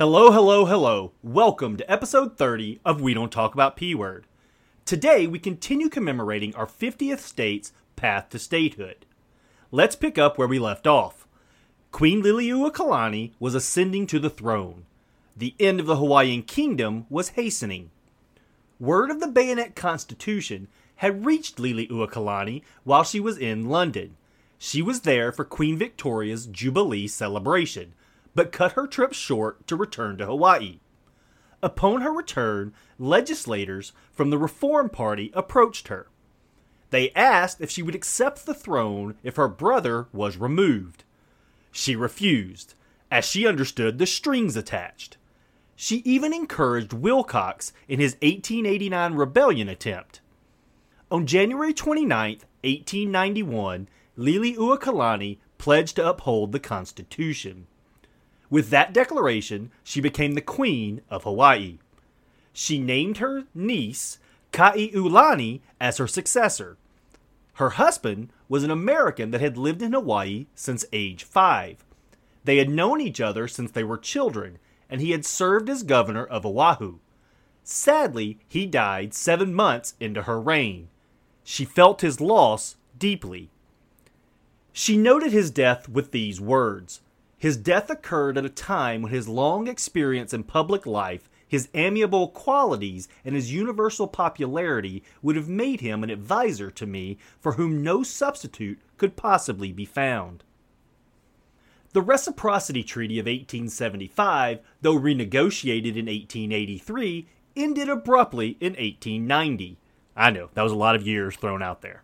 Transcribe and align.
Hello, 0.00 0.32
hello, 0.32 0.64
hello. 0.64 1.12
Welcome 1.22 1.76
to 1.76 1.92
episode 1.92 2.38
30 2.38 2.80
of 2.86 3.02
We 3.02 3.12
Don't 3.12 3.30
Talk 3.30 3.52
About 3.52 3.76
P 3.76 3.94
Word. 3.94 4.26
Today, 4.86 5.26
we 5.26 5.38
continue 5.38 5.90
commemorating 5.90 6.54
our 6.54 6.64
50th 6.64 7.18
state's 7.18 7.74
path 7.96 8.30
to 8.30 8.38
statehood. 8.38 9.04
Let's 9.70 9.96
pick 9.96 10.16
up 10.16 10.38
where 10.38 10.48
we 10.48 10.58
left 10.58 10.86
off. 10.86 11.28
Queen 11.92 12.22
Liliuokalani 12.22 13.32
was 13.38 13.54
ascending 13.54 14.06
to 14.06 14.18
the 14.18 14.30
throne. 14.30 14.86
The 15.36 15.54
end 15.60 15.80
of 15.80 15.86
the 15.86 15.96
Hawaiian 15.96 16.44
kingdom 16.44 17.04
was 17.10 17.36
hastening. 17.36 17.90
Word 18.78 19.10
of 19.10 19.20
the 19.20 19.28
Bayonet 19.28 19.76
Constitution 19.76 20.68
had 20.96 21.26
reached 21.26 21.58
Liliuokalani 21.58 22.62
while 22.84 23.04
she 23.04 23.20
was 23.20 23.36
in 23.36 23.68
London. 23.68 24.16
She 24.56 24.80
was 24.80 25.02
there 25.02 25.30
for 25.30 25.44
Queen 25.44 25.76
Victoria's 25.76 26.46
Jubilee 26.46 27.06
celebration, 27.06 27.92
but 28.34 28.52
cut 28.52 28.72
her 28.72 28.86
trip 28.86 29.12
short 29.12 29.66
to 29.66 29.76
return 29.76 30.16
to 30.18 30.26
Hawaii. 30.26 30.80
Upon 31.62 32.00
her 32.00 32.12
return, 32.12 32.72
legislators 32.98 33.92
from 34.12 34.30
the 34.30 34.38
Reform 34.38 34.88
Party 34.88 35.30
approached 35.34 35.88
her. 35.88 36.08
They 36.90 37.10
asked 37.12 37.60
if 37.60 37.70
she 37.70 37.82
would 37.82 37.94
accept 37.94 38.46
the 38.46 38.54
throne 38.54 39.16
if 39.22 39.36
her 39.36 39.48
brother 39.48 40.08
was 40.12 40.36
removed. 40.36 41.04
She 41.70 41.94
refused, 41.94 42.74
as 43.10 43.24
she 43.24 43.46
understood 43.46 43.98
the 43.98 44.06
strings 44.06 44.56
attached. 44.56 45.16
She 45.76 46.02
even 46.04 46.32
encouraged 46.32 46.92
Wilcox 46.92 47.72
in 47.88 48.00
his 48.00 48.14
1889 48.14 49.14
rebellion 49.14 49.68
attempt. 49.68 50.20
On 51.10 51.26
January 51.26 51.72
29, 51.72 52.40
1891, 52.62 53.88
Liliuokalani 54.18 55.38
pledged 55.58 55.96
to 55.96 56.08
uphold 56.08 56.52
the 56.52 56.60
Constitution. 56.60 57.66
With 58.50 58.70
that 58.70 58.92
declaration, 58.92 59.70
she 59.84 60.00
became 60.00 60.34
the 60.34 60.40
Queen 60.40 61.02
of 61.08 61.22
Hawaii. 61.22 61.78
She 62.52 62.78
named 62.78 63.18
her 63.18 63.44
niece, 63.54 64.18
Kaiulani, 64.52 65.60
as 65.80 65.98
her 65.98 66.08
successor. 66.08 66.76
Her 67.54 67.70
husband 67.70 68.32
was 68.48 68.64
an 68.64 68.70
American 68.70 69.30
that 69.30 69.40
had 69.40 69.56
lived 69.56 69.82
in 69.82 69.92
Hawaii 69.92 70.46
since 70.56 70.84
age 70.92 71.22
five. 71.22 71.84
They 72.44 72.56
had 72.56 72.68
known 72.68 73.00
each 73.00 73.20
other 73.20 73.46
since 73.46 73.70
they 73.70 73.84
were 73.84 73.98
children, 73.98 74.58
and 74.88 75.00
he 75.00 75.12
had 75.12 75.24
served 75.24 75.70
as 75.70 75.84
governor 75.84 76.24
of 76.24 76.44
Oahu. 76.44 76.98
Sadly, 77.62 78.38
he 78.48 78.66
died 78.66 79.14
seven 79.14 79.54
months 79.54 79.94
into 80.00 80.22
her 80.22 80.40
reign. 80.40 80.88
She 81.44 81.64
felt 81.64 82.00
his 82.00 82.20
loss 82.20 82.76
deeply. 82.98 83.50
She 84.72 84.96
noted 84.96 85.30
his 85.30 85.50
death 85.50 85.88
with 85.88 86.10
these 86.10 86.40
words 86.40 87.00
His 87.40 87.56
death 87.56 87.88
occurred 87.88 88.36
at 88.36 88.44
a 88.44 88.50
time 88.50 89.00
when 89.00 89.12
his 89.12 89.26
long 89.26 89.66
experience 89.66 90.34
in 90.34 90.44
public 90.44 90.84
life, 90.84 91.30
his 91.48 91.70
amiable 91.72 92.28
qualities, 92.28 93.08
and 93.24 93.34
his 93.34 93.50
universal 93.50 94.06
popularity 94.06 95.02
would 95.22 95.36
have 95.36 95.48
made 95.48 95.80
him 95.80 96.04
an 96.04 96.10
adviser 96.10 96.70
to 96.72 96.86
me 96.86 97.16
for 97.40 97.52
whom 97.52 97.82
no 97.82 98.02
substitute 98.02 98.78
could 98.98 99.16
possibly 99.16 99.72
be 99.72 99.86
found. 99.86 100.44
The 101.94 102.02
Reciprocity 102.02 102.82
Treaty 102.82 103.18
of 103.18 103.24
1875, 103.24 104.60
though 104.82 105.00
renegotiated 105.00 105.96
in 105.96 106.06
1883, 106.06 107.26
ended 107.56 107.88
abruptly 107.88 108.58
in 108.60 108.74
1890. 108.74 109.78
I 110.14 110.30
know, 110.30 110.50
that 110.52 110.62
was 110.62 110.72
a 110.72 110.76
lot 110.76 110.94
of 110.94 111.06
years 111.06 111.36
thrown 111.36 111.62
out 111.62 111.80
there. 111.80 112.02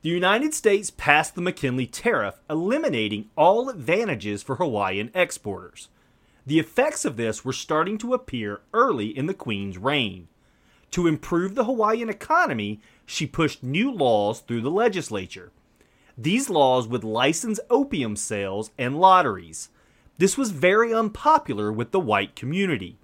The 0.00 0.10
United 0.10 0.54
States 0.54 0.90
passed 0.90 1.34
the 1.34 1.40
McKinley 1.40 1.86
Tariff, 1.86 2.36
eliminating 2.48 3.30
all 3.36 3.68
advantages 3.68 4.44
for 4.44 4.54
Hawaiian 4.54 5.10
exporters. 5.12 5.88
The 6.46 6.60
effects 6.60 7.04
of 7.04 7.16
this 7.16 7.44
were 7.44 7.52
starting 7.52 7.98
to 7.98 8.14
appear 8.14 8.60
early 8.72 9.08
in 9.08 9.26
the 9.26 9.34
Queen's 9.34 9.76
reign. 9.76 10.28
To 10.92 11.08
improve 11.08 11.56
the 11.56 11.64
Hawaiian 11.64 12.08
economy, 12.08 12.80
she 13.06 13.26
pushed 13.26 13.64
new 13.64 13.90
laws 13.90 14.40
through 14.40 14.60
the 14.60 14.70
legislature. 14.70 15.50
These 16.16 16.48
laws 16.48 16.86
would 16.86 17.02
license 17.02 17.58
opium 17.68 18.14
sales 18.14 18.70
and 18.78 19.00
lotteries. 19.00 19.68
This 20.16 20.38
was 20.38 20.52
very 20.52 20.94
unpopular 20.94 21.72
with 21.72 21.90
the 21.90 22.00
white 22.00 22.36
community. 22.36 22.98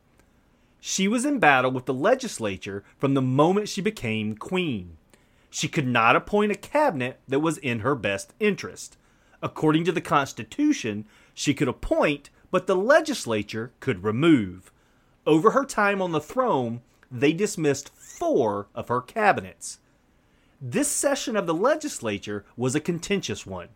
She 0.81 1.09
was 1.09 1.25
in 1.25 1.41
battle 1.41 1.73
with 1.73 1.87
the 1.87 1.95
legislature 1.95 2.85
from 2.99 3.15
the 3.15 3.23
moment 3.23 3.69
she 3.69 3.81
became 3.81 4.37
queen. 4.37 4.97
She 5.55 5.69
could 5.69 5.87
not 5.87 6.17
appoint 6.17 6.51
a 6.51 6.57
cabinet 6.57 7.21
that 7.29 7.39
was 7.39 7.59
in 7.59 7.79
her 7.79 7.95
best 7.95 8.35
interest. 8.41 8.97
According 9.41 9.85
to 9.85 9.93
the 9.93 10.01
Constitution, 10.01 11.07
she 11.33 11.55
could 11.55 11.69
appoint, 11.69 12.29
but 12.51 12.67
the 12.67 12.75
legislature 12.75 13.71
could 13.79 14.03
remove. 14.03 14.73
Over 15.25 15.53
her 15.53 15.65
time 15.65 16.03
on 16.03 16.11
the 16.11 16.21
throne, 16.21 16.81
they 17.09 17.33
dismissed 17.33 17.95
four 17.95 18.67
of 18.75 18.89
her 18.89 19.01
cabinets. 19.01 19.79
This 20.61 20.89
session 20.89 21.37
of 21.37 21.47
the 21.47 21.55
legislature 21.55 22.45
was 22.57 22.75
a 22.75 22.81
contentious 22.81 23.47
one, 23.47 23.69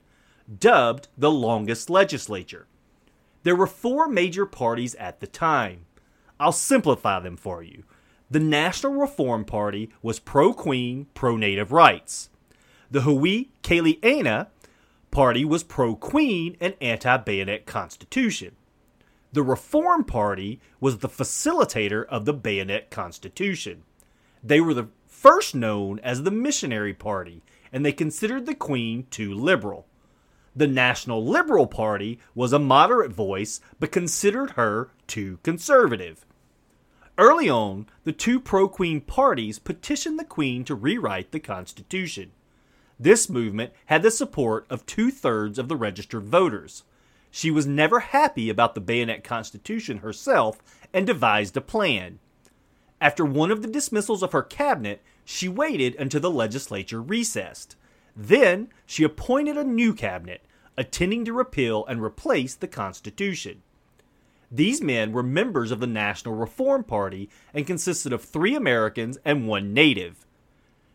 dubbed 0.58 1.06
the 1.16 1.30
longest 1.30 1.88
legislature. 1.88 2.66
There 3.44 3.54
were 3.54 3.68
four 3.68 4.08
major 4.08 4.46
parties 4.46 4.96
at 4.96 5.20
the 5.20 5.28
time. 5.28 5.86
I'll 6.40 6.50
simplify 6.50 7.20
them 7.20 7.36
for 7.36 7.62
you 7.62 7.84
the 8.30 8.40
National 8.40 8.94
Reform 8.94 9.44
Party 9.44 9.90
was 10.02 10.18
pro 10.18 10.52
Queen, 10.52 11.06
pro 11.14 11.36
Native 11.36 11.72
rights. 11.72 12.28
The 12.90 13.02
Hui 13.02 13.46
Kali'ana 13.62 14.48
Party 15.10 15.44
was 15.44 15.62
pro 15.62 15.94
Queen 15.94 16.56
and 16.60 16.74
anti 16.80 17.16
bayonet 17.16 17.64
constitution. 17.64 18.54
The 19.32 19.42
Reform 19.42 20.04
Party 20.04 20.60
was 20.80 20.98
the 20.98 21.08
facilitator 21.08 22.04
of 22.06 22.26
the 22.26 22.34
bayonet 22.34 22.90
constitution. 22.90 23.84
They 24.42 24.60
were 24.60 24.74
the 24.74 24.88
first 25.06 25.54
known 25.54 25.98
as 26.00 26.22
the 26.22 26.30
Missionary 26.30 26.94
Party, 26.94 27.42
and 27.72 27.84
they 27.84 27.92
considered 27.92 28.46
the 28.46 28.54
Queen 28.54 29.06
too 29.10 29.32
liberal. 29.32 29.86
The 30.54 30.66
National 30.66 31.24
Liberal 31.24 31.66
Party 31.66 32.18
was 32.34 32.52
a 32.52 32.58
moderate 32.58 33.12
voice, 33.12 33.60
but 33.80 33.92
considered 33.92 34.50
her 34.52 34.90
too 35.06 35.38
conservative. 35.42 36.26
Early 37.18 37.50
on, 37.50 37.86
the 38.04 38.12
two 38.12 38.38
pro 38.38 38.68
Queen 38.68 39.00
parties 39.00 39.58
petitioned 39.58 40.20
the 40.20 40.24
Queen 40.24 40.64
to 40.64 40.76
rewrite 40.76 41.32
the 41.32 41.40
Constitution. 41.40 42.30
This 42.96 43.28
movement 43.28 43.72
had 43.86 44.02
the 44.02 44.12
support 44.12 44.66
of 44.70 44.86
two 44.86 45.10
thirds 45.10 45.58
of 45.58 45.66
the 45.66 45.74
registered 45.74 46.22
voters. 46.22 46.84
She 47.32 47.50
was 47.50 47.66
never 47.66 47.98
happy 48.00 48.48
about 48.48 48.76
the 48.76 48.80
Bayonet 48.80 49.24
Constitution 49.24 49.98
herself 49.98 50.62
and 50.94 51.08
devised 51.08 51.56
a 51.56 51.60
plan. 51.60 52.20
After 53.00 53.24
one 53.24 53.50
of 53.50 53.62
the 53.62 53.68
dismissals 53.68 54.22
of 54.22 54.30
her 54.30 54.42
cabinet, 54.42 55.02
she 55.24 55.48
waited 55.48 55.96
until 55.96 56.20
the 56.20 56.30
legislature 56.30 57.02
recessed. 57.02 57.74
Then 58.14 58.68
she 58.86 59.02
appointed 59.02 59.56
a 59.56 59.64
new 59.64 59.92
cabinet, 59.92 60.42
intending 60.76 61.24
to 61.24 61.32
repeal 61.32 61.84
and 61.86 62.00
replace 62.00 62.54
the 62.54 62.68
Constitution. 62.68 63.62
These 64.50 64.80
men 64.80 65.12
were 65.12 65.22
members 65.22 65.70
of 65.70 65.80
the 65.80 65.86
National 65.86 66.34
Reform 66.34 66.84
Party 66.84 67.28
and 67.52 67.66
consisted 67.66 68.12
of 68.12 68.24
three 68.24 68.54
Americans 68.54 69.18
and 69.24 69.46
one 69.46 69.74
native. 69.74 70.26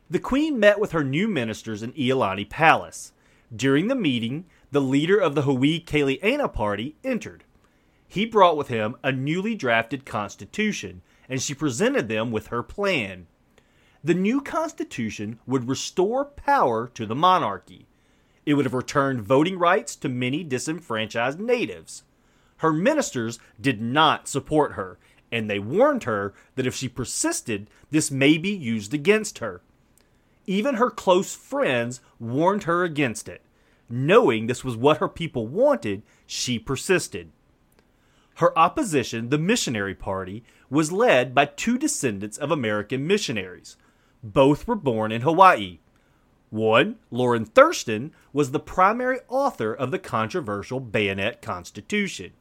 The 0.09 0.19
Queen 0.19 0.59
met 0.59 0.79
with 0.79 0.91
her 0.91 1.03
new 1.03 1.27
ministers 1.27 1.83
in 1.83 1.93
Iolani 1.93 2.49
Palace. 2.49 3.13
During 3.55 3.87
the 3.87 3.95
meeting, 3.95 4.45
the 4.71 4.81
leader 4.81 5.19
of 5.19 5.35
the 5.35 5.43
Hui 5.43 5.79
Kali'ana 5.79 6.51
Party 6.51 6.95
entered. 7.03 7.43
He 8.07 8.25
brought 8.25 8.57
with 8.57 8.67
him 8.67 8.95
a 9.03 9.11
newly 9.11 9.55
drafted 9.55 10.05
constitution, 10.05 11.01
and 11.29 11.41
she 11.41 11.53
presented 11.53 12.09
them 12.09 12.31
with 12.31 12.47
her 12.47 12.63
plan. 12.63 13.27
The 14.03 14.13
new 14.13 14.41
constitution 14.41 15.39
would 15.45 15.69
restore 15.69 16.25
power 16.25 16.87
to 16.89 17.05
the 17.05 17.15
monarchy. 17.15 17.87
It 18.45 18.55
would 18.55 18.65
have 18.65 18.73
returned 18.73 19.21
voting 19.21 19.57
rights 19.57 19.95
to 19.97 20.09
many 20.09 20.43
disenfranchised 20.43 21.39
natives. 21.39 22.03
Her 22.63 22.71
ministers 22.71 23.39
did 23.59 23.81
not 23.81 24.29
support 24.29 24.71
her, 24.71 24.97
and 25.33 25.49
they 25.49 25.59
warned 25.59 26.05
her 26.05 26.33
that 26.55 26.65
if 26.65 26.73
she 26.73 26.87
persisted, 26.87 27.69
this 27.91 28.09
may 28.09 28.37
be 28.37 28.51
used 28.51 28.93
against 28.93 29.39
her. 29.39 29.61
Even 30.47 30.75
her 30.75 30.89
close 30.89 31.35
friends 31.35 31.99
warned 32.21 32.63
her 32.63 32.85
against 32.85 33.27
it. 33.27 33.41
Knowing 33.89 34.47
this 34.47 34.63
was 34.63 34.77
what 34.77 34.99
her 34.99 35.09
people 35.09 35.45
wanted, 35.45 36.03
she 36.25 36.57
persisted. 36.57 37.33
Her 38.35 38.57
opposition, 38.57 39.27
the 39.27 39.37
Missionary 39.37 39.93
Party, 39.93 40.45
was 40.69 40.89
led 40.93 41.35
by 41.35 41.47
two 41.47 41.77
descendants 41.77 42.37
of 42.37 42.49
American 42.49 43.05
missionaries. 43.05 43.75
Both 44.23 44.69
were 44.69 44.75
born 44.75 45.11
in 45.11 45.23
Hawaii. 45.23 45.79
One, 46.49 46.95
Lorrin 47.11 47.45
Thurston, 47.45 48.13
was 48.31 48.51
the 48.51 48.59
primary 48.61 49.19
author 49.27 49.73
of 49.73 49.91
the 49.91 49.99
controversial 49.99 50.79
Bayonet 50.79 51.41
Constitution. 51.41 52.31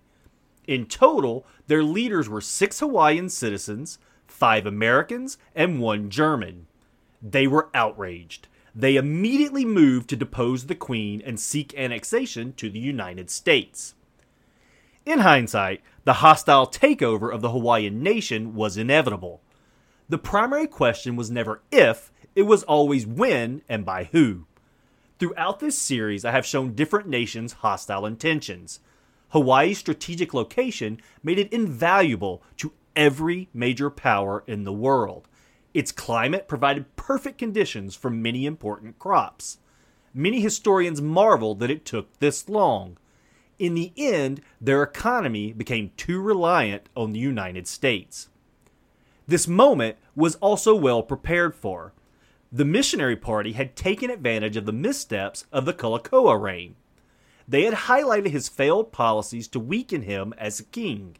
In 0.66 0.86
total, 0.86 1.46
their 1.66 1.82
leaders 1.82 2.28
were 2.28 2.40
six 2.40 2.80
Hawaiian 2.80 3.28
citizens, 3.28 3.98
five 4.26 4.66
Americans, 4.66 5.38
and 5.54 5.80
one 5.80 6.08
German. 6.10 6.66
They 7.20 7.46
were 7.46 7.70
outraged. 7.74 8.48
They 8.74 8.96
immediately 8.96 9.64
moved 9.64 10.08
to 10.10 10.16
depose 10.16 10.66
the 10.66 10.74
Queen 10.74 11.22
and 11.24 11.38
seek 11.38 11.76
annexation 11.76 12.54
to 12.54 12.70
the 12.70 12.78
United 12.78 13.30
States. 13.30 13.94
In 15.04 15.18
hindsight, 15.18 15.82
the 16.04 16.14
hostile 16.14 16.66
takeover 16.66 17.32
of 17.32 17.42
the 17.42 17.50
Hawaiian 17.50 18.02
nation 18.02 18.54
was 18.54 18.76
inevitable. 18.76 19.42
The 20.08 20.18
primary 20.18 20.66
question 20.66 21.16
was 21.16 21.30
never 21.30 21.62
if, 21.70 22.12
it 22.34 22.42
was 22.42 22.62
always 22.62 23.06
when 23.06 23.62
and 23.68 23.84
by 23.84 24.04
who. 24.04 24.46
Throughout 25.18 25.60
this 25.60 25.78
series, 25.78 26.24
I 26.24 26.30
have 26.30 26.46
shown 26.46 26.74
different 26.74 27.08
nations' 27.08 27.52
hostile 27.54 28.06
intentions. 28.06 28.80
Hawaii's 29.32 29.78
strategic 29.78 30.34
location 30.34 31.00
made 31.22 31.38
it 31.38 31.52
invaluable 31.52 32.42
to 32.58 32.72
every 32.94 33.48
major 33.54 33.88
power 33.88 34.44
in 34.46 34.64
the 34.64 34.72
world. 34.72 35.26
Its 35.72 35.90
climate 35.90 36.46
provided 36.46 36.96
perfect 36.96 37.38
conditions 37.38 37.96
for 37.96 38.10
many 38.10 38.44
important 38.44 38.98
crops. 38.98 39.58
Many 40.12 40.40
historians 40.40 41.00
marvel 41.00 41.54
that 41.54 41.70
it 41.70 41.86
took 41.86 42.18
this 42.18 42.46
long. 42.46 42.98
In 43.58 43.74
the 43.74 43.92
end, 43.96 44.42
their 44.60 44.82
economy 44.82 45.54
became 45.54 45.92
too 45.96 46.20
reliant 46.20 46.90
on 46.94 47.12
the 47.12 47.18
United 47.18 47.66
States. 47.66 48.28
This 49.26 49.48
moment 49.48 49.96
was 50.14 50.34
also 50.36 50.74
well 50.74 51.02
prepared 51.02 51.54
for. 51.54 51.94
The 52.50 52.66
missionary 52.66 53.16
party 53.16 53.52
had 53.52 53.76
taken 53.76 54.10
advantage 54.10 54.58
of 54.58 54.66
the 54.66 54.72
missteps 54.72 55.46
of 55.50 55.64
the 55.64 55.72
Kalakaua 55.72 56.38
reign. 56.38 56.76
They 57.52 57.64
had 57.64 57.74
highlighted 57.74 58.30
his 58.30 58.48
failed 58.48 58.92
policies 58.92 59.46
to 59.48 59.60
weaken 59.60 60.04
him 60.04 60.32
as 60.38 60.58
a 60.58 60.64
king. 60.64 61.16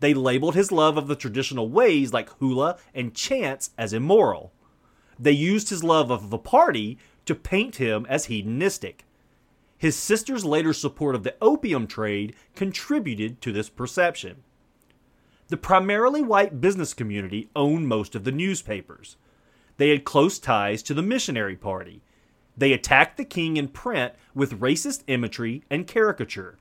They 0.00 0.12
labeled 0.12 0.54
his 0.54 0.70
love 0.70 0.98
of 0.98 1.08
the 1.08 1.16
traditional 1.16 1.70
ways 1.70 2.12
like 2.12 2.28
hula 2.38 2.76
and 2.94 3.14
chants 3.14 3.70
as 3.78 3.94
immoral. 3.94 4.52
They 5.18 5.32
used 5.32 5.70
his 5.70 5.82
love 5.82 6.10
of 6.10 6.28
the 6.28 6.36
party 6.36 6.98
to 7.24 7.34
paint 7.34 7.76
him 7.76 8.04
as 8.10 8.26
hedonistic. 8.26 9.06
His 9.78 9.96
sister's 9.96 10.44
later 10.44 10.74
support 10.74 11.14
of 11.14 11.22
the 11.22 11.34
opium 11.40 11.86
trade 11.86 12.34
contributed 12.54 13.40
to 13.40 13.50
this 13.50 13.70
perception. 13.70 14.42
The 15.46 15.56
primarily 15.56 16.20
white 16.20 16.60
business 16.60 16.92
community 16.92 17.48
owned 17.56 17.88
most 17.88 18.14
of 18.14 18.24
the 18.24 18.32
newspapers. 18.32 19.16
They 19.78 19.88
had 19.88 20.04
close 20.04 20.38
ties 20.38 20.82
to 20.82 20.92
the 20.92 21.00
missionary 21.00 21.56
party. 21.56 22.02
They 22.58 22.72
attacked 22.72 23.16
the 23.16 23.24
king 23.24 23.56
in 23.56 23.68
print 23.68 24.14
with 24.34 24.60
racist 24.60 25.04
imagery 25.06 25.62
and 25.70 25.86
caricature. 25.86 26.58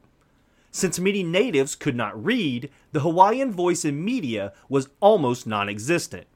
Since 0.70 1.00
many 1.00 1.24
natives 1.24 1.74
could 1.76 1.96
not 1.96 2.24
read, 2.24 2.70
the 2.92 3.00
Hawaiian 3.00 3.52
voice 3.52 3.84
in 3.84 4.06
media 4.06 4.54
was 4.70 4.90
almost 5.00 5.48
non 5.48 5.68
existent. 5.68 6.28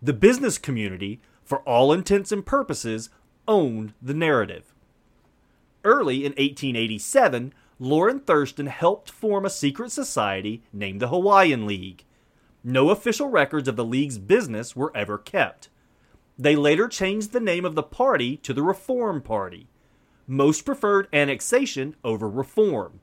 The 0.00 0.12
business 0.12 0.56
community, 0.56 1.20
for 1.42 1.58
all 1.60 1.92
intents 1.92 2.30
and 2.30 2.46
purposes, 2.46 3.10
owned 3.48 3.92
the 4.00 4.14
narrative. 4.14 4.72
Early 5.82 6.18
in 6.18 6.32
1887, 6.32 7.52
Lorrin 7.80 8.20
Thurston 8.20 8.68
helped 8.68 9.10
form 9.10 9.44
a 9.44 9.50
secret 9.50 9.90
society 9.90 10.62
named 10.72 11.00
the 11.00 11.08
Hawaiian 11.08 11.66
League. 11.66 12.04
No 12.62 12.90
official 12.90 13.28
records 13.28 13.66
of 13.66 13.74
the 13.74 13.84
League's 13.84 14.18
business 14.18 14.76
were 14.76 14.96
ever 14.96 15.18
kept. 15.18 15.68
They 16.42 16.56
later 16.56 16.88
changed 16.88 17.30
the 17.30 17.38
name 17.38 17.64
of 17.64 17.76
the 17.76 17.84
party 17.84 18.36
to 18.38 18.52
the 18.52 18.64
Reform 18.64 19.22
Party. 19.22 19.68
Most 20.26 20.62
preferred 20.62 21.06
annexation 21.12 21.94
over 22.02 22.28
reform. 22.28 22.98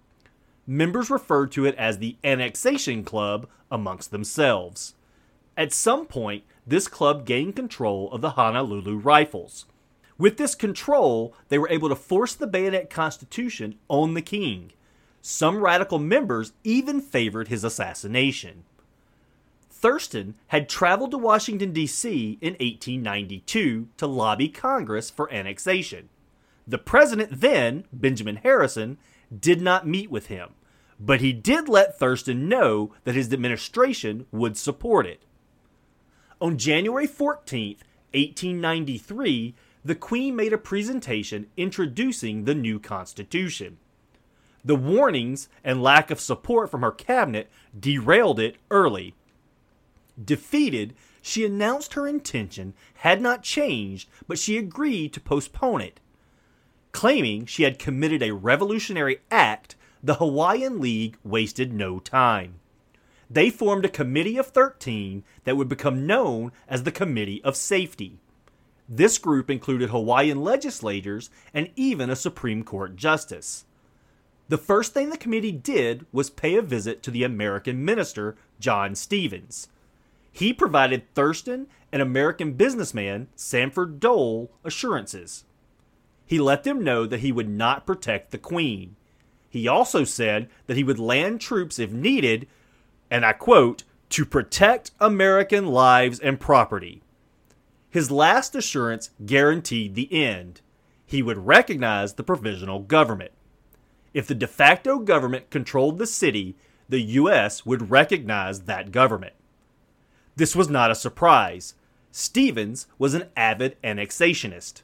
Members 0.68 1.10
referred 1.10 1.50
to 1.54 1.64
it 1.64 1.74
as 1.76 2.00
the 2.00 2.18
Annexation 2.22 3.06
Club 3.06 3.48
amongst 3.72 4.12
themselves. 4.12 4.94
At 5.56 5.72
some 5.72 6.06
point, 6.06 6.44
this 6.68 6.90
club 6.90 7.26
gained 7.26 7.56
control 7.56 8.12
of 8.12 8.20
the 8.20 8.32
Honolulu 8.32 8.98
Rifles. 8.98 9.66
With 10.18 10.36
this 10.36 10.54
control, 10.54 11.34
they 11.48 11.58
were 11.58 11.70
able 11.70 11.88
to 11.88 11.96
force 11.96 12.36
the 12.36 12.46
Bayonet 12.46 12.90
Constitution 12.90 13.80
on 13.88 14.16
the 14.16 14.22
king. 14.22 14.74
Some 15.22 15.62
radical 15.62 15.98
members 15.98 16.52
even 16.66 17.00
favored 17.00 17.48
his 17.48 17.64
assassination. 17.64 18.66
Thurston 19.80 20.36
had 20.48 20.68
traveled 20.68 21.12
to 21.12 21.18
Washington, 21.18 21.72
D.C. 21.72 22.38
in 22.42 22.54
1892 22.56 23.88
to 23.96 24.08
lobby 24.08 24.50
Congress 24.50 25.10
for 25.10 25.32
annexation. 25.32 26.10
The 26.68 26.78
president 26.78 27.40
then, 27.40 27.86
Benjamin 27.94 28.38
Harrison, 28.38 28.98
did 29.38 29.62
not 29.62 29.88
meet 29.88 30.12
with 30.12 30.28
him, 30.28 30.50
but 31.00 31.22
he 31.22 31.32
did 31.32 31.70
let 31.70 31.98
Thurston 31.98 32.50
know 32.50 32.94
that 33.06 33.16
his 33.16 33.32
administration 33.32 34.26
would 34.34 34.58
support 34.58 35.06
it. 35.06 35.22
On 36.42 36.58
January 36.58 37.08
14, 37.08 37.78
1893, 38.14 39.56
the 39.86 39.96
Queen 39.96 40.36
made 40.36 40.52
a 40.52 40.58
presentation 40.58 41.48
introducing 41.56 42.44
the 42.44 42.56
new 42.56 42.80
Constitution. 42.80 43.78
The 44.66 44.76
warnings 44.76 45.48
and 45.64 45.82
lack 45.82 46.12
of 46.12 46.20
support 46.20 46.70
from 46.70 46.82
her 46.82 46.92
cabinet 46.92 47.50
derailed 47.80 48.42
it 48.42 48.58
early 48.70 49.16
Defeated, 50.24 50.96
she 51.22 51.46
announced 51.46 51.94
her 51.94 52.08
intention 52.08 52.74
had 52.96 53.22
not 53.22 53.44
changed, 53.44 54.10
but 54.28 54.40
she 54.40 54.58
agreed 54.58 55.14
to 55.14 55.22
postpone 55.22 55.82
it. 55.82 56.00
Claiming 56.92 57.46
she 57.46 57.64
had 57.64 57.80
committed 57.80 58.24
a 58.24 58.34
revolutionary 58.34 59.20
act, 59.30 59.76
the 60.02 60.16
Hawaiian 60.16 60.80
League 60.80 61.18
wasted 61.24 61.74
no 61.74 62.00
time. 62.00 62.60
They 63.30 63.50
formed 63.50 63.86
a 63.86 63.90
committee 63.90 64.38
of 64.38 64.48
13 64.48 65.24
that 65.44 65.56
would 65.56 65.70
become 65.70 66.08
known 66.08 66.52
as 66.68 66.84
the 66.84 66.92
Committee 66.92 67.44
of 67.44 67.56
Safety. 67.56 68.20
This 68.88 69.20
group 69.20 69.52
included 69.52 69.92
Hawaiian 69.92 70.42
legislators 70.42 71.30
and 71.54 71.70
even 71.76 72.10
a 72.10 72.16
Supreme 72.16 72.64
Court 72.64 72.96
justice. 72.96 73.66
The 74.48 74.58
first 74.58 74.96
thing 74.96 75.12
the 75.12 75.18
committee 75.18 75.52
did 75.52 76.08
was 76.12 76.32
pay 76.32 76.56
a 76.56 76.64
visit 76.64 77.04
to 77.04 77.12
the 77.12 77.24
American 77.24 77.86
minister, 77.86 78.36
John 78.60 78.96
Stevens. 78.96 79.68
He 80.32 80.54
provided 80.54 81.14
Thurston 81.14 81.68
and 81.92 82.02
American 82.02 82.54
businessman 82.54 83.28
Sanford 83.36 84.00
Dole 84.00 84.52
assurances. 84.64 85.46
He 86.26 86.40
let 86.40 86.64
them 86.64 86.84
know 86.84 87.06
that 87.06 87.22
he 87.22 87.32
would 87.32 87.50
not 87.50 87.86
protect 87.86 88.32
the 88.32 88.38
Queen. 88.38 88.96
He 89.50 89.68
also 89.68 90.04
said 90.04 90.48
that 90.68 90.78
he 90.78 90.84
would 90.84 91.00
land 91.00 91.42
troops 91.42 91.80
if 91.80 91.92
needed, 91.92 92.48
and 93.10 93.26
I 93.26 93.34
quote, 93.34 93.84
to 94.10 94.26
protect 94.26 94.92
American 95.00 95.68
lives 95.68 96.20
and 96.20 96.40
property. 96.40 97.02
His 97.90 98.12
last 98.12 98.56
assurance 98.56 99.10
guaranteed 99.26 99.96
the 99.96 100.12
end. 100.14 100.62
He 101.06 101.24
would 101.24 101.48
recognize 101.48 102.14
the 102.14 102.24
provisional 102.24 102.80
government. 102.80 103.32
If 104.14 104.28
the 104.28 104.36
de 104.36 104.48
facto 104.48 105.00
government 105.00 105.50
controlled 105.50 105.98
the 105.98 106.06
city, 106.06 106.56
the 106.88 107.02
U.S. 107.02 107.66
would 107.66 107.90
recognize 107.90 108.62
that 108.62 108.92
government. 108.92 109.34
This 110.40 110.56
was 110.56 110.70
not 110.70 110.90
a 110.90 110.96
surprise. 110.96 111.74
Stevens 112.14 112.88
was 112.98 113.14
an 113.14 113.26
avid 113.36 113.76
annexationist. 113.84 114.84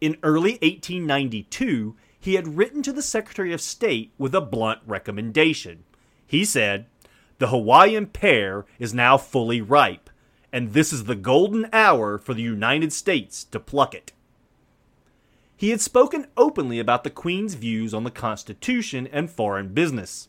In 0.00 0.16
early 0.22 0.52
1892, 0.52 1.94
he 2.18 2.36
had 2.36 2.56
written 2.56 2.82
to 2.82 2.90
the 2.90 3.02
Secretary 3.02 3.52
of 3.52 3.60
State 3.60 4.12
with 4.16 4.34
a 4.34 4.40
blunt 4.40 4.80
recommendation. 4.86 5.84
He 6.26 6.42
said, 6.46 6.86
The 7.36 7.48
Hawaiian 7.48 8.06
pear 8.06 8.64
is 8.78 8.94
now 8.94 9.18
fully 9.18 9.60
ripe, 9.60 10.08
and 10.50 10.72
this 10.72 10.90
is 10.90 11.04
the 11.04 11.14
golden 11.14 11.68
hour 11.70 12.16
for 12.16 12.32
the 12.32 12.40
United 12.40 12.90
States 12.90 13.44
to 13.44 13.60
pluck 13.60 13.94
it. 13.94 14.12
He 15.54 15.68
had 15.68 15.82
spoken 15.82 16.28
openly 16.34 16.78
about 16.78 17.04
the 17.04 17.10
Queen's 17.10 17.56
views 17.56 17.92
on 17.92 18.04
the 18.04 18.10
Constitution 18.10 19.06
and 19.12 19.30
foreign 19.30 19.74
business. 19.74 20.28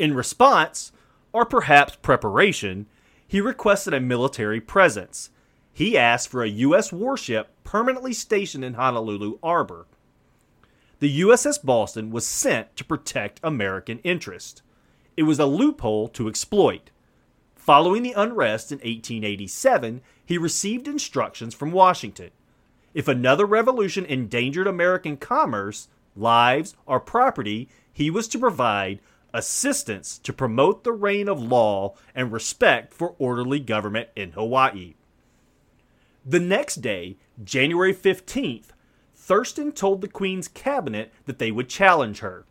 In 0.00 0.14
response, 0.14 0.90
or 1.32 1.46
perhaps 1.46 1.94
preparation, 1.94 2.86
he 3.30 3.40
requested 3.40 3.94
a 3.94 4.00
military 4.00 4.60
presence. 4.60 5.30
He 5.72 5.96
asked 5.96 6.26
for 6.26 6.42
a 6.42 6.48
U.S. 6.48 6.92
warship 6.92 7.50
permanently 7.62 8.12
stationed 8.12 8.64
in 8.64 8.74
Honolulu 8.74 9.38
Harbor. 9.40 9.86
The 10.98 11.20
USS 11.20 11.64
Boston 11.64 12.10
was 12.10 12.26
sent 12.26 12.74
to 12.74 12.84
protect 12.84 13.38
American 13.44 14.00
interest. 14.00 14.62
It 15.16 15.22
was 15.22 15.38
a 15.38 15.46
loophole 15.46 16.08
to 16.08 16.26
exploit. 16.26 16.90
Following 17.54 18.02
the 18.02 18.14
unrest 18.14 18.72
in 18.72 18.78
1887, 18.78 20.00
he 20.26 20.36
received 20.36 20.88
instructions 20.88 21.54
from 21.54 21.70
Washington. 21.70 22.30
If 22.94 23.06
another 23.06 23.46
revolution 23.46 24.04
endangered 24.06 24.66
American 24.66 25.16
commerce, 25.16 25.86
lives, 26.16 26.74
or 26.84 26.98
property, 26.98 27.68
he 27.92 28.10
was 28.10 28.26
to 28.26 28.40
provide 28.40 28.98
assistance 29.32 30.18
to 30.18 30.32
promote 30.32 30.84
the 30.84 30.92
reign 30.92 31.28
of 31.28 31.42
law 31.42 31.94
and 32.14 32.32
respect 32.32 32.92
for 32.92 33.14
orderly 33.18 33.60
government 33.60 34.08
in 34.14 34.32
Hawaii. 34.32 34.94
The 36.24 36.40
next 36.40 36.76
day, 36.76 37.16
January 37.42 37.94
15th, 37.94 38.66
Thurston 39.14 39.72
told 39.72 40.00
the 40.00 40.08
Queen's 40.08 40.48
cabinet 40.48 41.12
that 41.26 41.38
they 41.38 41.50
would 41.50 41.68
challenge 41.68 42.18
her. 42.18 42.44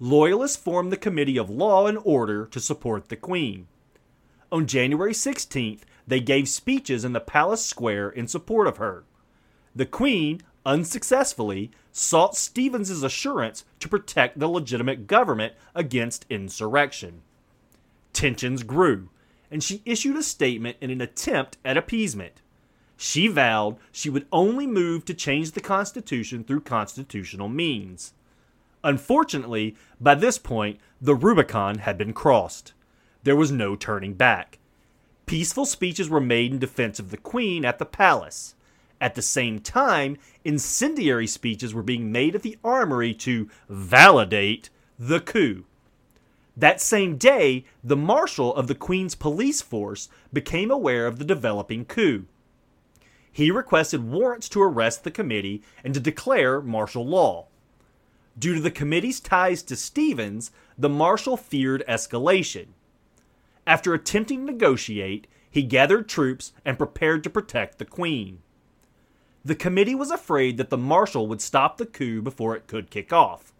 Loyalists 0.00 0.56
formed 0.56 0.92
the 0.92 0.96
Committee 0.96 1.36
of 1.36 1.50
Law 1.50 1.86
and 1.86 1.98
Order 2.04 2.46
to 2.46 2.60
support 2.60 3.08
the 3.08 3.16
Queen. 3.16 3.66
On 4.50 4.66
January 4.66 5.12
16th, 5.12 5.80
they 6.06 6.20
gave 6.20 6.48
speeches 6.48 7.04
in 7.04 7.12
the 7.12 7.20
palace 7.20 7.64
square 7.64 8.08
in 8.08 8.26
support 8.26 8.66
of 8.66 8.78
her. 8.78 9.04
The 9.76 9.86
Queen, 9.86 10.40
unsuccessfully, 10.68 11.70
sought 11.90 12.36
Stevens's 12.36 13.02
assurance 13.02 13.64
to 13.80 13.88
protect 13.88 14.38
the 14.38 14.48
legitimate 14.48 15.06
government 15.06 15.54
against 15.74 16.26
insurrection. 16.28 17.22
Tensions 18.12 18.62
grew, 18.62 19.08
and 19.50 19.64
she 19.64 19.82
issued 19.86 20.16
a 20.16 20.22
statement 20.22 20.76
in 20.82 20.90
an 20.90 21.00
attempt 21.00 21.56
at 21.64 21.78
appeasement. 21.78 22.42
She 22.98 23.28
vowed 23.28 23.78
she 23.90 24.10
would 24.10 24.26
only 24.30 24.66
move 24.66 25.06
to 25.06 25.14
change 25.14 25.52
the 25.52 25.60
Constitution 25.60 26.44
through 26.44 26.60
constitutional 26.60 27.48
means. 27.48 28.12
Unfortunately, 28.84 29.74
by 29.98 30.14
this 30.14 30.38
point, 30.38 30.78
the 31.00 31.14
Rubicon 31.14 31.78
had 31.78 31.96
been 31.96 32.12
crossed. 32.12 32.74
There 33.22 33.36
was 33.36 33.50
no 33.50 33.74
turning 33.74 34.14
back. 34.14 34.58
Peaceful 35.24 35.64
speeches 35.64 36.10
were 36.10 36.20
made 36.20 36.52
in 36.52 36.58
defense 36.58 36.98
of 36.98 37.10
the 37.10 37.16
Queen 37.16 37.64
at 37.64 37.78
the 37.78 37.86
palace. 37.86 38.54
At 39.00 39.14
the 39.14 39.22
same 39.22 39.60
time, 39.60 40.16
incendiary 40.44 41.26
speeches 41.26 41.72
were 41.72 41.82
being 41.82 42.10
made 42.10 42.34
at 42.34 42.42
the 42.42 42.58
armory 42.64 43.14
to 43.14 43.48
validate 43.68 44.70
the 44.98 45.20
coup. 45.20 45.64
That 46.56 46.80
same 46.80 47.16
day, 47.16 47.64
the 47.84 47.96
marshal 47.96 48.52
of 48.54 48.66
the 48.66 48.74
Queen's 48.74 49.14
police 49.14 49.62
force 49.62 50.08
became 50.32 50.72
aware 50.72 51.06
of 51.06 51.20
the 51.20 51.24
developing 51.24 51.84
coup. 51.84 52.26
He 53.30 53.52
requested 53.52 54.10
warrants 54.10 54.48
to 54.48 54.62
arrest 54.62 55.04
the 55.04 55.12
committee 55.12 55.62
and 55.84 55.94
to 55.94 56.00
declare 56.00 56.60
martial 56.60 57.06
law. 57.06 57.46
Due 58.36 58.54
to 58.54 58.60
the 58.60 58.72
committee's 58.72 59.20
ties 59.20 59.62
to 59.62 59.76
Stevens, 59.76 60.50
the 60.76 60.88
marshal 60.88 61.36
feared 61.36 61.84
escalation. 61.88 62.66
After 63.64 63.94
attempting 63.94 64.40
to 64.40 64.52
negotiate, 64.52 65.28
he 65.48 65.62
gathered 65.62 66.08
troops 66.08 66.52
and 66.64 66.76
prepared 66.76 67.22
to 67.22 67.30
protect 67.30 67.78
the 67.78 67.84
Queen. 67.84 68.40
The 69.44 69.54
committee 69.54 69.94
was 69.94 70.10
afraid 70.10 70.56
that 70.56 70.70
the 70.70 70.76
marshal 70.76 71.26
would 71.28 71.40
stop 71.40 71.78
the 71.78 71.86
coup 71.86 72.20
before 72.20 72.56
it 72.56 72.66
could 72.66 72.90
kick 72.90 73.12
off. 73.12 73.52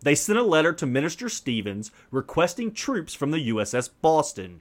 They 0.00 0.14
sent 0.14 0.38
a 0.38 0.42
letter 0.42 0.72
to 0.74 0.86
Minister 0.86 1.28
Stevens 1.28 1.90
requesting 2.10 2.72
troops 2.72 3.14
from 3.14 3.30
the 3.30 3.48
USS 3.48 3.88
Boston. 4.02 4.60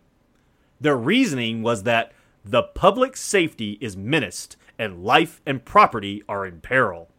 Their 0.79 0.97
reasoning 0.97 1.61
was 1.61 1.83
that 1.83 2.13
the 2.45 2.63
public 2.63 3.17
safety 3.17 3.77
is 3.81 3.97
menaced 3.97 4.55
and 4.79 5.03
life 5.03 5.41
and 5.45 5.65
property 5.65 6.23
are 6.27 6.45
in 6.45 6.61
peril. 6.61 7.09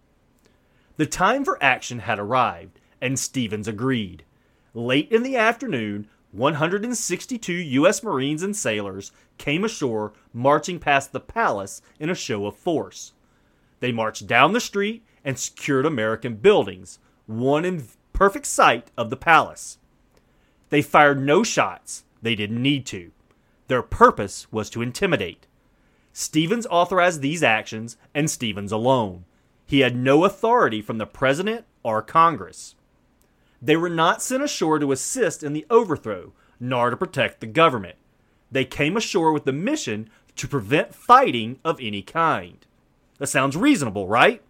The 0.97 1.07
time 1.07 1.45
for 1.45 1.63
action 1.63 2.01
had 2.01 2.19
arrived, 2.19 2.81
and 3.01 3.19
Stevens 3.19 3.69
agreed. 3.69 4.25
Late 4.73 5.11
in 5.13 5.23
the 5.23 5.37
afternoon, 5.37 6.09
162 6.33 7.53
U.S. 7.53 8.03
Marines 8.03 8.43
and 8.43 8.57
sailors 8.57 9.13
came 9.39 9.65
ashore, 9.65 10.13
marching 10.33 10.79
past 10.79 11.13
the 11.13 11.21
palace 11.21 11.83
in 12.01 12.11
a 12.11 12.15
show 12.15 12.47
of 12.47 12.57
force. 12.57 13.13
They 13.85 13.93
marched 13.93 14.27
down 14.27 14.55
the 14.55 14.63
street 14.63 15.05
and 15.27 15.39
secured 15.39 15.85
American 15.85 16.37
buildings, 16.37 17.01
one 17.27 17.67
in 17.67 17.85
perfect 18.15 18.47
sight 18.47 18.91
of 18.97 19.11
the 19.11 19.17
palace. 19.19 19.77
They 20.71 20.81
fired 20.81 21.21
no 21.21 21.43
shots, 21.43 22.05
they 22.23 22.35
didn't 22.35 22.63
need 22.63 22.87
to. 22.87 23.11
Their 23.69 23.83
purpose 23.83 24.51
was 24.51 24.71
to 24.71 24.81
intimidate. 24.81 25.47
Stevens 26.15 26.67
authorized 26.71 27.21
these 27.21 27.43
actions, 27.43 27.99
and 28.15 28.31
Stevens 28.31 28.73
alone. 28.73 29.27
He 29.67 29.81
had 29.81 29.95
no 29.95 30.25
authority 30.25 30.81
from 30.81 30.97
the 30.97 31.05
President 31.05 31.67
or 31.83 32.01
Congress. 32.01 32.77
They 33.61 33.77
were 33.77 33.91
not 33.91 34.23
sent 34.23 34.43
ashore 34.43 34.79
to 34.79 34.93
assist 34.93 35.43
in 35.43 35.53
the 35.53 35.67
overthrow, 35.69 36.33
nor 36.59 36.89
to 36.89 36.97
protect 36.97 37.41
the 37.41 37.47
government. 37.47 37.97
They 38.51 38.65
came 38.65 38.97
ashore 38.97 39.31
with 39.31 39.45
the 39.45 39.53
mission 39.53 40.09
to 40.37 40.49
prevent 40.49 40.95
fighting 40.95 41.59
of 41.63 41.79
any 41.83 42.01
kind. 42.01 42.65
That 43.19 43.29
sounds 43.29 43.57
reasonable, 43.57 44.09
right? 44.09 44.43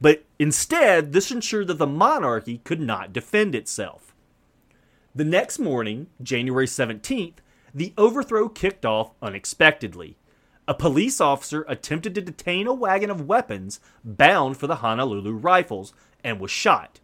But 0.00 0.24
instead, 0.38 1.12
this 1.12 1.30
ensured 1.30 1.66
that 1.68 1.78
the 1.78 1.86
monarchy 1.86 2.58
could 2.64 2.80
not 2.80 3.12
defend 3.12 3.54
itself. 3.54 4.14
The 5.14 5.24
next 5.24 5.58
morning, 5.58 6.06
January 6.22 6.66
17th, 6.66 7.34
the 7.74 7.92
overthrow 7.98 8.48
kicked 8.48 8.86
off 8.86 9.12
unexpectedly. 9.20 10.16
A 10.66 10.74
police 10.74 11.20
officer 11.20 11.64
attempted 11.68 12.14
to 12.14 12.20
detain 12.20 12.66
a 12.66 12.72
wagon 12.72 13.10
of 13.10 13.26
weapons 13.26 13.80
bound 14.04 14.56
for 14.56 14.66
the 14.66 14.76
Honolulu 14.76 15.32
Rifles 15.32 15.92
and 16.22 16.40
was 16.40 16.50
shot. 16.50 17.00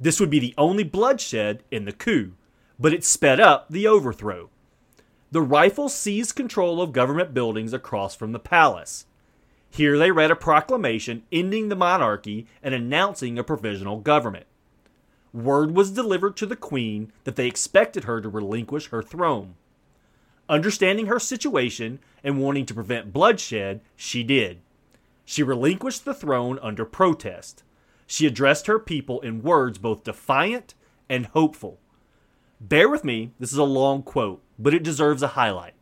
This 0.00 0.20
would 0.20 0.30
be 0.30 0.38
the 0.38 0.54
only 0.58 0.84
bloodshed 0.84 1.62
in 1.70 1.84
the 1.84 1.92
coup, 1.92 2.32
but 2.78 2.92
it 2.92 3.04
sped 3.04 3.40
up 3.40 3.68
the 3.68 3.86
overthrow. 3.86 4.50
The 5.30 5.42
Rifles 5.42 5.94
seized 5.94 6.34
control 6.36 6.80
of 6.80 6.92
government 6.92 7.34
buildings 7.34 7.72
across 7.72 8.14
from 8.14 8.32
the 8.32 8.38
palace. 8.38 9.06
Here 9.70 9.98
they 9.98 10.10
read 10.10 10.30
a 10.30 10.36
proclamation 10.36 11.24
ending 11.30 11.68
the 11.68 11.76
monarchy 11.76 12.46
and 12.62 12.74
announcing 12.74 13.38
a 13.38 13.44
provisional 13.44 14.00
government. 14.00 14.46
Word 15.32 15.76
was 15.76 15.90
delivered 15.90 16.36
to 16.38 16.46
the 16.46 16.56
queen 16.56 17.12
that 17.24 17.36
they 17.36 17.46
expected 17.46 18.04
her 18.04 18.20
to 18.20 18.28
relinquish 18.28 18.88
her 18.88 19.02
throne. 19.02 19.54
Understanding 20.48 21.06
her 21.06 21.18
situation 21.18 21.98
and 22.24 22.40
wanting 22.40 22.64
to 22.66 22.74
prevent 22.74 23.12
bloodshed, 23.12 23.82
she 23.94 24.22
did. 24.22 24.60
She 25.24 25.42
relinquished 25.42 26.06
the 26.06 26.14
throne 26.14 26.58
under 26.62 26.86
protest. 26.86 27.62
She 28.06 28.26
addressed 28.26 28.66
her 28.66 28.78
people 28.78 29.20
in 29.20 29.42
words 29.42 29.76
both 29.76 30.04
defiant 30.04 30.74
and 31.08 31.26
hopeful. 31.26 31.78
Bear 32.60 32.88
with 32.88 33.04
me, 33.04 33.32
this 33.38 33.52
is 33.52 33.58
a 33.58 33.64
long 33.64 34.02
quote, 34.02 34.42
but 34.58 34.72
it 34.72 34.82
deserves 34.82 35.22
a 35.22 35.28
highlight. 35.28 35.74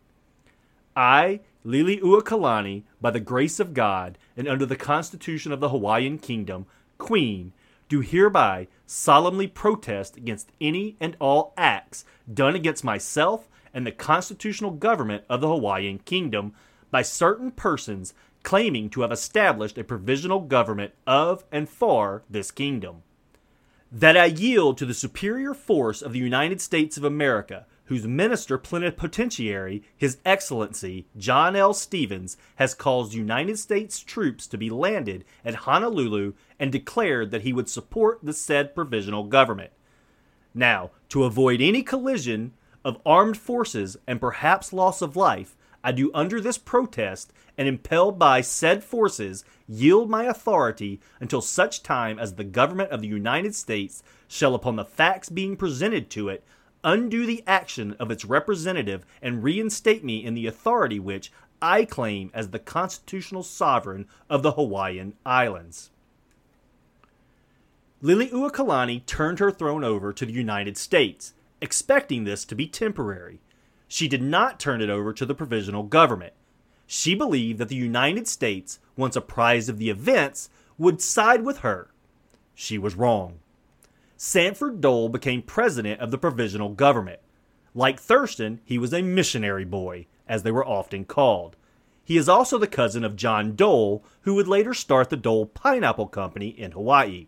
I, 0.97 1.41
Liliuokalani, 1.67 2.85
by 3.01 3.11
the 3.11 3.19
grace 3.19 3.59
of 3.59 3.75
God 3.75 4.19
and 4.37 4.47
under 4.47 4.65
the 4.65 4.77
Constitution 4.77 5.51
of 5.51 5.59
the 5.59 5.71
Hawaiian 5.71 6.19
Kingdom, 6.19 6.67
Queen, 6.97 7.53
do 7.89 8.01
hereby 8.01 8.69
solemnly 8.87 9.49
protest 9.49 10.17
against 10.17 10.53
any 10.61 10.97
and 11.01 11.17
all 11.19 11.53
acts 11.57 12.05
done 12.33 12.55
against 12.55 12.85
myself 12.85 13.49
and 13.75 13.87
the 13.87 13.93
constitutional 13.93 14.71
government 14.71 15.25
of 15.29 15.41
the 15.41 15.49
Hawaiian 15.49 15.99
Kingdom 15.99 16.55
by 16.91 17.03
certain 17.03 17.51
persons 17.51 18.15
claiming 18.43 18.89
to 18.91 19.01
have 19.01 19.11
established 19.11 19.77
a 19.77 19.85
provisional 19.85 20.41
government 20.41 20.95
of 21.05 21.45
and 21.51 21.69
for 21.69 22.23
this 22.31 22.53
kingdom. 22.53 23.03
That 23.91 24.17
I 24.17 24.27
yield 24.27 24.79
to 24.79 24.87
the 24.87 24.95
superior 24.95 25.53
force 25.53 26.01
of 26.01 26.13
the 26.13 26.21
United 26.21 26.61
States 26.61 26.97
of 26.97 27.03
America 27.03 27.67
whose 27.87 28.07
minister 28.07 28.59
plenipotentiary, 28.59 29.83
His 29.97 30.19
Excellency 30.25 31.07
John 31.17 31.57
L. 31.57 31.73
Stevens, 31.75 32.37
has 32.57 32.75
caused 32.75 33.15
United 33.15 33.59
States 33.59 33.99
troops 34.01 34.47
to 34.49 34.59
be 34.59 34.71
landed 34.71 35.25
at 35.45 35.55
Honolulu 35.55 36.35
and 36.59 36.71
declared 36.71 37.31
that 37.31 37.43
he 37.43 37.53
would 37.53 37.69
support 37.69 38.21
the 38.23 38.33
said 38.33 38.75
provisional 38.75 39.25
government. 39.25 39.73
Now, 40.55 40.91
to 41.11 41.25
avoid 41.25 41.61
any 41.61 41.83
collision 41.83 42.53
of 42.85 43.01
armed 43.05 43.37
forces 43.37 43.97
and 44.07 44.21
perhaps 44.21 44.73
loss 44.73 45.03
of 45.03 45.17
life, 45.17 45.57
I 45.85 45.93
do 45.93 46.11
under 46.15 46.41
this 46.41 46.59
protest 46.59 47.33
and 47.57 47.69
impelled 47.69 48.19
by 48.19 48.41
said 48.41 48.83
forces 48.83 49.45
yield 49.69 50.11
my 50.11 50.25
authority 50.25 51.01
until 51.21 51.41
such 51.41 51.83
time 51.83 52.19
as 52.19 52.35
the 52.35 52.45
government 52.45 52.91
of 52.91 53.01
the 53.01 53.09
United 53.09 53.55
States 53.55 54.03
shall, 54.27 54.55
upon 54.55 54.77
the 54.77 54.85
facts 54.85 55.29
being 55.29 55.57
presented 55.57 56.11
to 56.11 56.29
it, 56.29 56.45
undo 56.87 57.27
the 57.27 57.43
action 57.49 57.97
of 57.99 58.13
its 58.13 58.25
representative 58.25 59.05
and 59.21 59.43
reinstate 59.43 60.05
me 60.05 60.25
in 60.25 60.35
the 60.35 60.47
authority 60.47 61.01
which 61.01 61.33
I 61.61 61.85
claim 61.85 62.31
as 62.33 62.51
the 62.51 62.61
constitutional 62.61 63.43
sovereign 63.43 64.07
of 64.31 64.43
the 64.43 64.53
Hawaiian 64.53 65.15
Islands. 65.27 65.91
Liliuokalani 68.03 69.05
turned 69.05 69.41
her 69.41 69.51
throne 69.51 69.83
over 69.83 70.13
to 70.13 70.25
the 70.25 70.33
United 70.33 70.77
States, 70.77 71.35
expecting 71.61 72.23
this 72.23 72.45
to 72.45 72.55
be 72.55 72.69
temporary. 72.69 73.41
She 73.89 74.07
did 74.07 74.23
not 74.23 74.61
turn 74.61 74.81
it 74.81 74.91
over 74.91 75.13
to 75.13 75.27
the 75.27 75.35
provisional 75.35 75.83
government. 75.83 76.35
She 76.87 77.17
believed 77.17 77.59
that 77.59 77.69
the 77.69 77.75
United 77.75 78.29
States, 78.29 78.79
once 78.97 79.17
apprised 79.17 79.69
of 79.69 79.79
the 79.79 79.91
events, 79.91 80.51
would 80.79 81.03
side 81.03 81.43
with 81.43 81.59
her. 81.59 81.91
She 82.55 82.79
was 82.79 82.95
wrong. 82.95 83.41
Sanford 84.17 84.81
Dole 84.81 85.09
became 85.09 85.43
president 85.43 86.01
of 86.01 86.11
the 86.11 86.19
provisional 86.19 86.71
government. 86.71 87.21
Like 87.75 88.01
Thurston, 88.01 88.61
he 88.65 88.79
was 88.79 88.95
a 88.95 89.03
missionary 89.03 89.65
boy, 89.65 90.07
as 90.27 90.43
they 90.43 90.51
were 90.51 90.67
often 90.67 91.05
called. 91.05 91.57
He 92.03 92.17
is 92.17 92.29
also 92.29 92.57
the 92.57 92.67
cousin 92.67 93.05
of 93.05 93.17
John 93.17 93.55
Dole, 93.55 94.03
who 94.23 94.35
would 94.35 94.49
later 94.49 94.73
start 94.73 95.11
the 95.11 95.17
Dole 95.17 95.47
Pineapple 95.47 96.07
Company 96.07 96.49
in 96.49 96.71
Hawaii. 96.71 97.27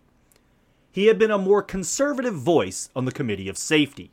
He 0.90 1.06
had 1.06 1.18
been 1.18 1.30
a 1.30 1.38
more 1.38 1.62
conservative 1.62 2.34
voice 2.34 2.88
on 2.96 3.04
the 3.04 3.12
Committee 3.12 3.48
of 3.48 3.58
Safety. 3.58 4.10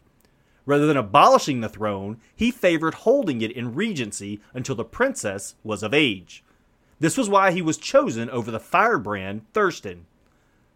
Rather 0.65 0.87
than 0.87 0.97
abolishing 0.97 1.61
the 1.61 1.69
throne, 1.69 2.17
he 2.35 2.51
favored 2.51 2.95
holding 2.95 3.41
it 3.41 3.51
in 3.51 3.75
regency 3.75 4.41
until 4.53 4.75
the 4.75 4.83
princess 4.83 5.55
was 5.63 5.83
of 5.83 5.93
age. 5.93 6.43
This 6.99 7.17
was 7.17 7.29
why 7.29 7.51
he 7.51 7.61
was 7.61 7.77
chosen 7.77 8.29
over 8.29 8.51
the 8.51 8.59
firebrand 8.59 9.45
Thurston. 9.53 10.07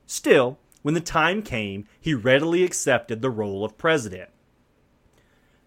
Still, 0.05 0.57
when 0.81 0.93
the 0.93 1.01
time 1.01 1.41
came, 1.41 1.85
he 1.99 2.13
readily 2.13 2.63
accepted 2.63 3.21
the 3.21 3.29
role 3.29 3.65
of 3.65 3.77
president. 3.77 4.29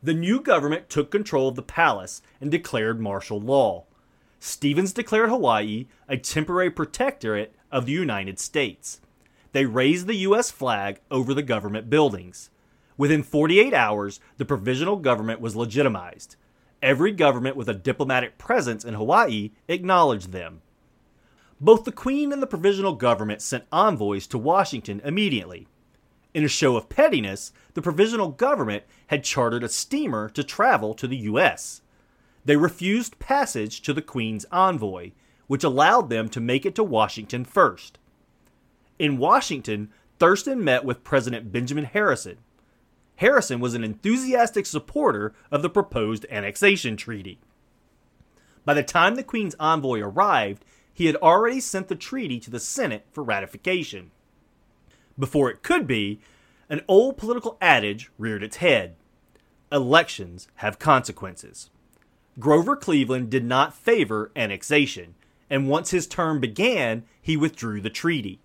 The 0.02 0.14
new 0.14 0.40
government 0.40 0.88
took 0.88 1.10
control 1.10 1.48
of 1.48 1.54
the 1.54 1.62
palace 1.62 2.22
and 2.40 2.50
declared 2.50 3.00
martial 3.00 3.40
law. 3.40 3.84
Stevens 4.40 4.92
declared 4.92 5.28
Hawaii 5.28 5.86
a 6.08 6.16
temporary 6.16 6.70
protectorate 6.70 7.54
of 7.70 7.86
the 7.86 7.92
United 7.92 8.40
States. 8.40 9.00
They 9.52 9.66
raised 9.66 10.06
the 10.06 10.16
U.S. 10.16 10.50
flag 10.50 11.00
over 11.10 11.34
the 11.34 11.42
government 11.42 11.88
buildings. 11.88 12.50
Within 12.96 13.22
48 13.22 13.72
hours, 13.72 14.18
the 14.38 14.44
provisional 14.44 14.96
government 14.96 15.40
was 15.40 15.54
legitimized. 15.54 16.36
Every 16.82 17.12
government 17.12 17.54
with 17.54 17.68
a 17.68 17.74
diplomatic 17.74 18.38
presence 18.38 18.84
in 18.84 18.94
Hawaii 18.94 19.52
acknowledged 19.68 20.32
them. 20.32 20.62
Both 21.62 21.84
the 21.84 21.92
Queen 21.92 22.32
and 22.32 22.42
the 22.42 22.48
provisional 22.48 22.96
government 22.96 23.40
sent 23.40 23.66
envoys 23.70 24.26
to 24.26 24.36
Washington 24.36 25.00
immediately. 25.04 25.68
In 26.34 26.42
a 26.44 26.48
show 26.48 26.76
of 26.76 26.88
pettiness, 26.88 27.52
the 27.74 27.82
provisional 27.82 28.30
government 28.30 28.82
had 29.06 29.22
chartered 29.22 29.62
a 29.62 29.68
steamer 29.68 30.28
to 30.30 30.42
travel 30.42 30.92
to 30.94 31.06
the 31.06 31.18
U.S. 31.18 31.82
They 32.44 32.56
refused 32.56 33.20
passage 33.20 33.80
to 33.82 33.92
the 33.92 34.02
Queen's 34.02 34.44
envoy, 34.50 35.12
which 35.46 35.62
allowed 35.62 36.10
them 36.10 36.28
to 36.30 36.40
make 36.40 36.66
it 36.66 36.74
to 36.74 36.82
Washington 36.82 37.44
first. 37.44 38.00
In 38.98 39.16
Washington, 39.16 39.90
Thurston 40.18 40.64
met 40.64 40.84
with 40.84 41.04
President 41.04 41.52
Benjamin 41.52 41.84
Harrison. 41.84 42.38
Harrison 43.16 43.60
was 43.60 43.74
an 43.74 43.84
enthusiastic 43.84 44.66
supporter 44.66 45.32
of 45.52 45.62
the 45.62 45.70
proposed 45.70 46.26
annexation 46.28 46.96
treaty. 46.96 47.38
By 48.64 48.74
the 48.74 48.82
time 48.82 49.14
the 49.14 49.22
Queen's 49.22 49.56
envoy 49.60 50.00
arrived, 50.00 50.64
he 50.92 51.06
had 51.06 51.16
already 51.16 51.60
sent 51.60 51.88
the 51.88 51.96
treaty 51.96 52.38
to 52.40 52.50
the 52.50 52.60
Senate 52.60 53.06
for 53.12 53.22
ratification. 53.22 54.10
Before 55.18 55.50
it 55.50 55.62
could 55.62 55.86
be, 55.86 56.20
an 56.68 56.82
old 56.88 57.16
political 57.16 57.58
adage 57.60 58.10
reared 58.18 58.42
its 58.42 58.56
head 58.56 58.96
elections 59.72 60.48
have 60.56 60.78
consequences. 60.78 61.70
Grover 62.38 62.76
Cleveland 62.76 63.30
did 63.30 63.44
not 63.44 63.74
favor 63.74 64.30
annexation, 64.36 65.14
and 65.50 65.68
once 65.68 65.90
his 65.90 66.06
term 66.06 66.40
began, 66.40 67.04
he 67.20 67.36
withdrew 67.36 67.80
the 67.80 67.90
treaty. 67.90 68.38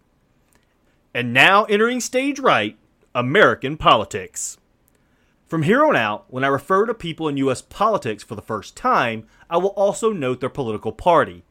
And 1.14 1.34
now 1.34 1.66
entering 1.66 2.00
stage 2.00 2.40
right, 2.40 2.78
American 3.14 3.78
politics. 3.78 4.58
From 5.46 5.64
here 5.64 5.86
on 5.86 5.96
out, 5.96 6.26
when 6.30 6.44
I 6.44 6.48
refer 6.48 6.86
to 6.86 6.94
people 6.94 7.28
in 7.28 7.38
U.S. 7.38 7.62
politics 7.62 8.24
for 8.24 8.36
the 8.36 8.42
first 8.42 8.76
time, 8.76 9.26
I 9.50 9.58
will 9.58 9.70
also 9.70 10.12
note 10.12 10.40
their 10.40 10.50
political 10.50 10.92
party. 10.92 11.44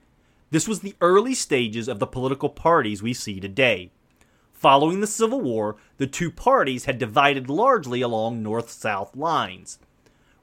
This 0.51 0.69
was 0.69 0.81
the 0.81 0.95
early 1.01 1.35
stages 1.35 1.89
of 1.89 1.99
the 1.99 2.07
political 2.07 2.49
parties 2.49 3.03
we 3.03 3.13
see 3.13 3.41
today. 3.41 3.91
Following 4.53 5.01
the 5.01 5.07
Civil 5.07 5.41
War, 5.41 5.77
the 5.99 6.07
two 6.07 6.31
parties 6.31 6.85
had 6.85 6.99
divided 6.99 7.51
largely 7.51 8.01
along 8.01 8.43
north 8.43 8.71
south 8.71 9.17
lines. 9.17 9.79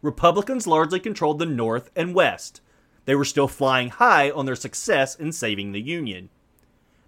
Republicans 0.02 0.68
largely 0.68 1.00
controlled 1.00 1.40
the 1.40 1.46
North 1.46 1.90
and 1.96 2.14
West. 2.14 2.62
They 3.06 3.16
were 3.16 3.26
still 3.26 3.48
flying 3.48 3.90
high 3.90 4.30
on 4.30 4.46
their 4.46 4.56
success 4.56 5.16
in 5.16 5.32
saving 5.32 5.72
the 5.72 5.82
Union. 5.82 6.30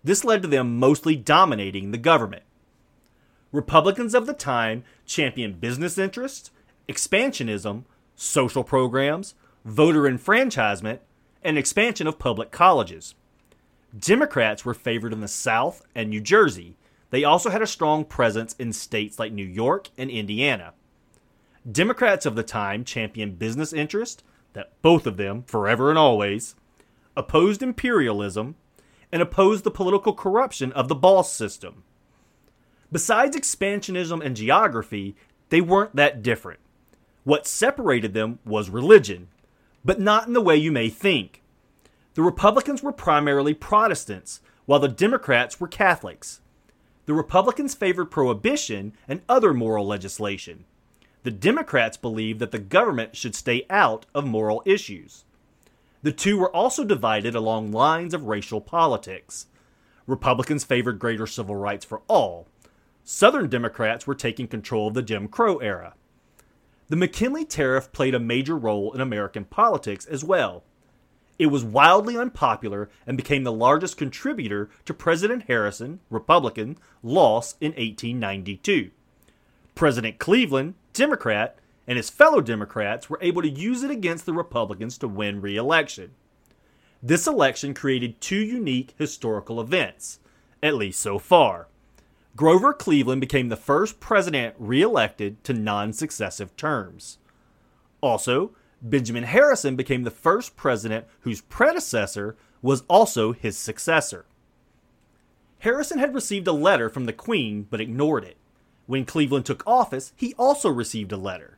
This 0.04 0.24
led 0.24 0.42
to 0.44 0.48
them 0.48 0.80
mostly 0.80 1.16
dominating 1.16 1.92
the 1.92 1.98
government. 1.98 2.44
Republicans 3.52 4.14
of 4.14 4.26
the 4.26 4.34
time 4.34 4.84
championed 5.06 5.60
business 5.60 5.98
interests, 5.98 6.52
expansionism, 6.88 7.84
social 8.16 8.64
programs, 8.64 9.36
voter 9.66 10.08
enfranchisement, 10.08 11.02
and 11.46 11.58
expansion 11.58 12.08
of 12.08 12.20
public 12.20 12.52
colleges. 12.52 13.16
Democrats 13.98 14.66
were 14.66 14.74
favored 14.74 15.14
in 15.14 15.22
the 15.22 15.28
South 15.28 15.84
and 15.94 16.10
New 16.10 16.20
Jersey. 16.20 16.76
They 17.12 17.24
also 17.24 17.50
had 17.50 17.62
a 17.62 17.68
strong 17.68 18.04
presence 18.04 18.54
in 18.60 18.74
states 18.74 19.20
like 19.20 19.32
New 19.32 19.46
York 19.46 19.90
and 19.98 20.10
Indiana. 20.10 20.74
Democrats 21.72 22.26
of 22.26 22.36
the 22.36 22.44
time 22.44 22.84
championed 22.84 23.40
business 23.40 23.72
interest, 23.72 24.24
that 24.54 24.74
both 24.82 25.08
of 25.08 25.18
them, 25.18 25.44
forever 25.44 25.90
and 25.90 25.98
always, 25.98 26.56
opposed 27.16 27.64
imperialism, 27.64 28.56
and 29.12 29.22
opposed 29.22 29.64
the 29.64 29.72
political 29.72 30.14
corruption 30.14 30.72
of 30.74 30.88
the 30.88 30.96
boss 30.96 31.32
system. 31.32 31.84
Besides 32.92 33.38
expansionism 33.38 34.24
and 34.26 34.36
geography, 34.36 35.16
they 35.50 35.62
weren't 35.62 35.96
that 35.96 36.22
different. 36.22 36.60
What 37.24 37.48
separated 37.48 38.14
them 38.14 38.40
was 38.46 38.70
religion, 38.70 39.30
but 39.86 40.00
not 40.00 40.28
in 40.28 40.34
the 40.34 40.42
way 40.42 40.58
you 40.58 40.72
may 40.72 40.90
think. 40.90 41.42
The 42.16 42.24
Republicans 42.24 42.84
were 42.84 42.92
primarily 42.92 43.54
Protestants, 43.54 44.42
while 44.66 44.80
the 44.80 44.88
Democrats 44.88 45.60
were 45.60 45.68
Catholics. 45.68 46.42
The 47.06 47.14
Republicans 47.14 47.76
favored 47.76 48.06
prohibition 48.06 48.94
and 49.08 49.22
other 49.30 49.54
moral 49.54 49.86
legislation. 49.86 50.66
The 51.24 51.32
Democrats 51.32 51.98
believed 51.98 52.40
that 52.40 52.52
the 52.52 52.60
government 52.60 53.16
should 53.16 53.36
stay 53.36 53.66
out 53.70 54.06
of 54.14 54.26
moral 54.26 54.64
issues. 54.66 55.24
The 56.02 56.12
two 56.12 56.38
were 56.38 56.54
also 56.54 56.84
divided 56.84 57.36
along 57.36 57.72
lines 57.72 58.14
of 58.14 58.26
racial 58.26 58.60
politics. 58.60 59.48
Republicans 60.08 60.64
favored 60.64 61.00
greater 61.00 61.26
civil 61.26 61.56
rights 61.56 61.86
for 61.86 62.02
all, 62.08 62.48
Southern 63.08 63.48
Democrats 63.48 64.08
were 64.08 64.16
taking 64.16 64.48
control 64.48 64.88
of 64.88 64.96
the 64.96 65.04
Jim 65.04 65.28
Crow 65.28 65.58
era. 65.60 65.94
The 66.88 66.96
McKinley 66.96 67.46
Tariff 67.46 67.92
played 67.92 68.14
a 68.14 68.20
major 68.20 68.56
role 68.56 68.94
in 68.94 69.02
American 69.02 69.46
politics 69.46 70.06
as 70.06 70.24
well. 70.24 70.64
It 71.40 71.48
was 71.48 71.64
wildly 71.64 72.16
unpopular 72.16 72.90
and 73.08 73.18
became 73.18 73.44
the 73.44 73.52
largest 73.52 73.98
contributor 73.98 74.70
to 74.86 74.94
President 74.94 75.44
Harrison, 75.48 76.00
Republican, 76.10 76.78
loss 77.02 77.56
in 77.60 77.72
1892. 77.72 78.92
President 79.74 80.20
Cleveland, 80.20 80.76
Democrat, 80.94 81.58
and 81.88 81.98
his 81.98 82.10
fellow 82.10 82.40
Democrats 82.40 83.10
were 83.10 83.20
able 83.22 83.42
to 83.42 83.50
use 83.50 83.84
it 83.84 83.92
against 83.92 84.26
the 84.26 84.34
Republicans 84.34 84.98
to 85.00 85.08
win 85.08 85.42
re 85.42 85.58
election. 85.58 86.12
This 87.02 87.28
election 87.28 87.74
created 87.74 88.22
two 88.22 88.38
unique 88.38 88.94
historical 88.98 89.60
events, 89.60 90.20
at 90.64 90.76
least 90.76 91.00
so 91.00 91.20
far. 91.20 91.68
Grover 92.36 92.74
Cleveland 92.74 93.22
became 93.22 93.48
the 93.48 93.56
first 93.56 94.02
president 94.02 94.56
reelected 94.60 95.42
to 95.46 95.54
non 95.54 95.94
successive 95.94 96.56
terms. 96.58 97.18
Also, 98.02 98.52
Benjamin 98.82 99.24
Harrison 99.24 99.78
became 99.78 100.04
the 100.04 100.12
first 100.12 100.58
president 100.58 101.06
whose 101.22 101.40
predecessor 101.40 102.36
was 102.62 102.84
also 102.90 103.32
his 103.32 103.58
successor. 103.58 104.26
Harrison 105.60 105.98
had 105.98 106.14
received 106.14 106.48
a 106.48 106.52
letter 106.52 106.90
from 106.90 107.06
the 107.06 107.14
Queen 107.14 107.68
but 107.70 107.80
ignored 107.80 108.26
it. 108.26 108.38
When 108.86 109.06
Cleveland 109.06 109.46
took 109.46 109.64
office, 109.66 110.12
he 110.16 110.34
also 110.38 110.70
received 110.70 111.14
a 111.14 111.18
letter. 111.18 111.58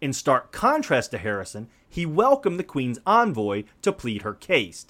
In 0.00 0.12
stark 0.14 0.52
contrast 0.52 1.10
to 1.10 1.18
Harrison, 1.18 1.68
he 1.88 2.06
welcomed 2.06 2.58
the 2.58 2.64
Queen's 2.64 2.98
envoy 3.06 3.64
to 3.82 3.92
plead 3.92 4.22
her 4.22 4.34
case. 4.34 4.86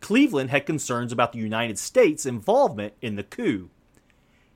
Cleveland 0.00 0.50
had 0.50 0.66
concerns 0.66 1.12
about 1.12 1.32
the 1.32 1.38
United 1.38 1.78
States' 1.78 2.26
involvement 2.26 2.94
in 3.02 3.16
the 3.16 3.22
coup 3.22 3.70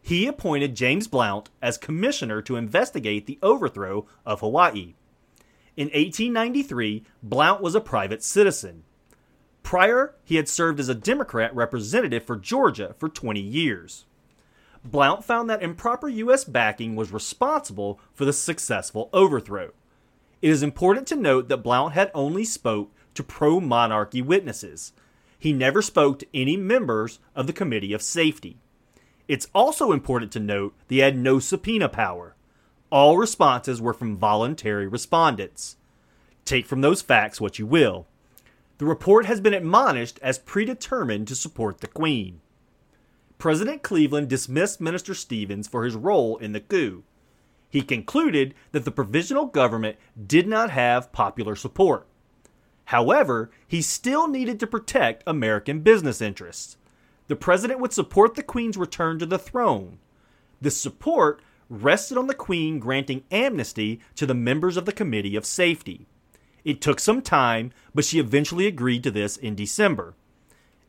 he 0.03 0.27
appointed 0.27 0.75
James 0.75 1.07
Blount 1.07 1.51
as 1.61 1.79
commissioner 1.79 2.43
to 2.43 2.57
investigate 2.57 3.27
the 3.27 3.39
overthrow 3.43 4.07
of 4.25 4.41
Hawaii. 4.41 4.95
In 5.77 5.87
1893, 5.87 7.05
Blount 7.23 7.61
was 7.61 7.75
a 7.75 7.81
private 7.81 8.23
citizen. 8.23 8.85
Prior, 9.63 10.15
he 10.25 10.37
had 10.37 10.49
served 10.49 10.81
as 10.81 10.89
a 10.89 10.95
Democrat 10.95 11.55
representative 11.55 12.25
for 12.25 12.37
Georgia 12.37 12.95
for 12.99 13.09
20 13.09 13.41
years. 13.41 14.05
Blount 14.85 15.25
found 15.25 15.51
that 15.51 15.63
improper 15.63 16.09
U.S. 16.09 16.45
backing 16.45 16.97
was 16.97 17.13
responsible 17.13 18.01
for 18.15 18.25
the 18.25 18.33
successful 18.33 19.11
overthrow. 19.13 19.71
It 20.41 20.49
is 20.49 20.63
important 20.63 21.07
to 21.09 21.17
note 21.17 21.49
that 21.49 21.59
Blount 21.59 21.93
had 21.93 22.11
only 22.15 22.45
spoke 22.45 22.91
to 23.15 23.23
pro-monarchy 23.23 24.23
witnesses. 24.23 24.93
He 25.39 25.53
never 25.53 25.83
spoke 25.83 26.19
to 26.21 26.27
any 26.33 26.57
members 26.57 27.19
of 27.37 27.47
the 27.47 27.53
Committee 27.53 27.93
of 27.93 28.03
Safety. 28.03 28.57
It's 29.31 29.47
also 29.55 29.93
important 29.93 30.33
to 30.33 30.41
note 30.41 30.75
they 30.89 30.97
had 30.97 31.17
no 31.17 31.39
subpoena 31.39 31.89
power. 31.89 32.35
All 32.91 33.17
responses 33.17 33.81
were 33.81 33.95
from 33.95 34.17
voluntary 34.17 34.89
respondents. 34.89 35.77
Take 36.45 36.67
from 36.67 36.81
those 36.81 37.01
facts 37.01 37.41
what 37.41 37.57
you 37.57 37.65
will. 37.65 38.09
The 38.79 38.87
report 38.87 39.27
has 39.27 39.41
been 39.41 39.55
admonished 39.55 40.19
as 40.21 40.41
predetermined 40.41 41.29
to 41.29 41.37
support 41.37 41.79
the 41.79 41.87
Queen. 41.87 42.41
President 43.39 43.85
Cleveland 43.85 44.29
dismissed 44.29 44.81
Minister 44.81 45.15
Stevens 45.15 45.69
for 45.69 45.85
his 45.85 45.95
role 45.95 46.37
in 46.39 46.51
the 46.51 46.59
coup. 46.59 47.05
He 47.69 47.83
concluded 47.83 48.53
that 48.73 48.85
the 48.85 48.91
provisional 48.91 49.47
government 49.47 49.97
did 50.27 50.49
not 50.49 50.71
have 50.71 51.13
popular 51.13 51.55
support. 51.55 52.09
However, 52.87 53.53
he 53.69 53.81
still 53.81 54.27
needed 54.27 54.59
to 54.59 54.67
protect 54.67 55.23
American 55.25 55.83
business 55.83 56.21
interests 56.21 56.79
the 57.31 57.37
president 57.37 57.79
would 57.79 57.93
support 57.93 58.35
the 58.35 58.43
Queen's 58.43 58.77
return 58.77 59.21
to 59.21 59.25
the 59.25 59.39
throne. 59.39 60.01
This 60.61 60.77
support 60.77 61.41
rested 61.69 62.19
on 62.19 62.27
the 62.27 62.35
Queen 62.35 62.81
granting 62.81 63.23
amnesty 63.31 64.01
to 64.17 64.27
the 64.27 64.35
members 64.35 64.77
of 64.77 64.85
the 64.85 64.93
Committee 64.93 65.37
of 65.37 65.47
Safety. 65.47 66.09
It 66.65 66.81
took 66.81 66.99
some 66.99 67.23
time, 67.23 67.71
but 67.95 68.05
she 68.05 68.19
eventually 68.19 68.67
agreed 68.67 69.05
to 69.05 69.13
this 69.13 69.37
in 69.37 69.55
December. 69.55 70.15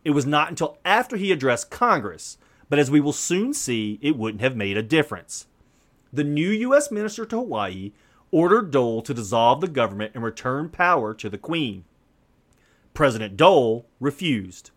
It 0.03 0.11
was 0.11 0.25
not 0.25 0.49
until 0.49 0.79
after 0.83 1.15
he 1.15 1.31
addressed 1.31 1.69
Congress, 1.69 2.39
but 2.69 2.79
as 2.79 2.89
we 2.89 2.99
will 2.99 3.13
soon 3.13 3.53
see, 3.53 3.99
it 4.01 4.17
wouldn't 4.17 4.41
have 4.41 4.55
made 4.55 4.77
a 4.77 4.81
difference. 4.81 5.45
The 6.11 6.23
new 6.23 6.49
U.S. 6.49 6.89
Minister 6.89 7.23
to 7.23 7.35
Hawaii 7.35 7.91
ordered 8.31 8.71
Dole 8.71 9.03
to 9.03 9.13
dissolve 9.13 9.61
the 9.61 9.67
government 9.67 10.13
and 10.15 10.23
return 10.23 10.69
power 10.69 11.13
to 11.13 11.29
the 11.29 11.37
Queen. 11.37 11.83
President 12.95 13.37
Dole 13.37 13.85
refused. 13.99 14.71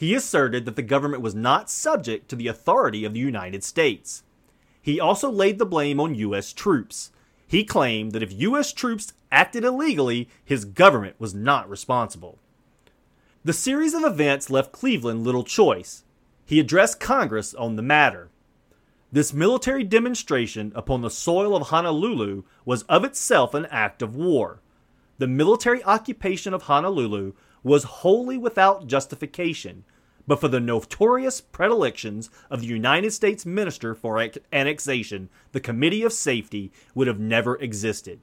He 0.00 0.14
asserted 0.14 0.64
that 0.64 0.76
the 0.76 0.82
government 0.82 1.22
was 1.22 1.34
not 1.34 1.68
subject 1.68 2.30
to 2.30 2.34
the 2.36 2.46
authority 2.46 3.04
of 3.04 3.12
the 3.12 3.20
United 3.20 3.62
States. 3.62 4.22
He 4.80 4.98
also 4.98 5.30
laid 5.30 5.58
the 5.58 5.66
blame 5.66 6.00
on 6.00 6.14
U.S. 6.14 6.54
troops. 6.54 7.10
He 7.46 7.64
claimed 7.64 8.12
that 8.12 8.22
if 8.22 8.32
U.S. 8.32 8.72
troops 8.72 9.12
acted 9.30 9.62
illegally, 9.62 10.30
his 10.42 10.64
government 10.64 11.16
was 11.18 11.34
not 11.34 11.68
responsible. 11.68 12.38
The 13.44 13.52
series 13.52 13.92
of 13.92 14.02
events 14.02 14.48
left 14.48 14.72
Cleveland 14.72 15.22
little 15.22 15.44
choice. 15.44 16.02
He 16.46 16.58
addressed 16.58 16.98
Congress 16.98 17.52
on 17.52 17.76
the 17.76 17.82
matter. 17.82 18.30
This 19.12 19.34
military 19.34 19.84
demonstration 19.84 20.72
upon 20.74 21.02
the 21.02 21.10
soil 21.10 21.54
of 21.54 21.68
Honolulu 21.68 22.44
was 22.64 22.84
of 22.84 23.04
itself 23.04 23.52
an 23.52 23.66
act 23.66 24.00
of 24.00 24.16
war. 24.16 24.62
The 25.18 25.28
military 25.28 25.84
occupation 25.84 26.54
of 26.54 26.62
Honolulu 26.62 27.34
was 27.62 27.84
wholly 27.84 28.38
without 28.38 28.86
justification, 28.86 29.84
but 30.26 30.40
for 30.40 30.48
the 30.48 30.60
notorious 30.60 31.40
predilections 31.40 32.30
of 32.50 32.60
the 32.60 32.66
United 32.66 33.12
States 33.12 33.44
Minister 33.44 33.94
for 33.94 34.24
Annexation, 34.52 35.28
the 35.52 35.60
Committee 35.60 36.02
of 36.02 36.12
Safety 36.12 36.72
would 36.94 37.06
have 37.06 37.18
never 37.18 37.56
existed. 37.56 38.20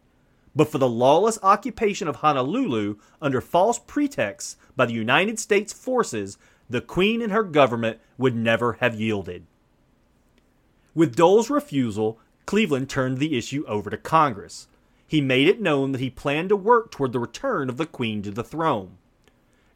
But 0.55 0.69
for 0.71 0.77
the 0.77 0.89
lawless 0.89 1.37
occupation 1.43 2.07
of 2.07 2.17
Honolulu 2.17 2.95
under 3.21 3.41
false 3.41 3.77
pretexts 3.77 4.57
by 4.75 4.85
the 4.85 4.93
United 4.93 5.37
States 5.37 5.73
forces, 5.73 6.37
the 6.69 6.81
Queen 6.81 7.21
and 7.21 7.31
her 7.31 7.43
government 7.43 7.99
would 8.17 8.35
never 8.35 8.73
have 8.73 8.99
yielded. 8.99 9.45
With 10.95 11.15
Dole's 11.15 11.49
refusal, 11.49 12.19
Cleveland 12.45 12.89
turned 12.89 13.19
the 13.19 13.37
issue 13.37 13.63
over 13.67 13.89
to 13.89 13.97
Congress. 13.97 14.67
He 15.05 15.21
made 15.21 15.47
it 15.47 15.61
known 15.61 15.91
that 15.91 16.01
he 16.01 16.09
planned 16.09 16.49
to 16.49 16.55
work 16.55 16.89
toward 16.89 17.11
the 17.11 17.19
return 17.19 17.69
of 17.69 17.77
the 17.77 17.85
Queen 17.85 18.21
to 18.23 18.31
the 18.31 18.43
throne. 18.43 18.97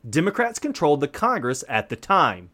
Democrats 0.07 0.59
controlled 0.59 0.99
the 0.99 1.07
Congress 1.07 1.63
at 1.69 1.89
the 1.89 1.95
time. 1.95 2.49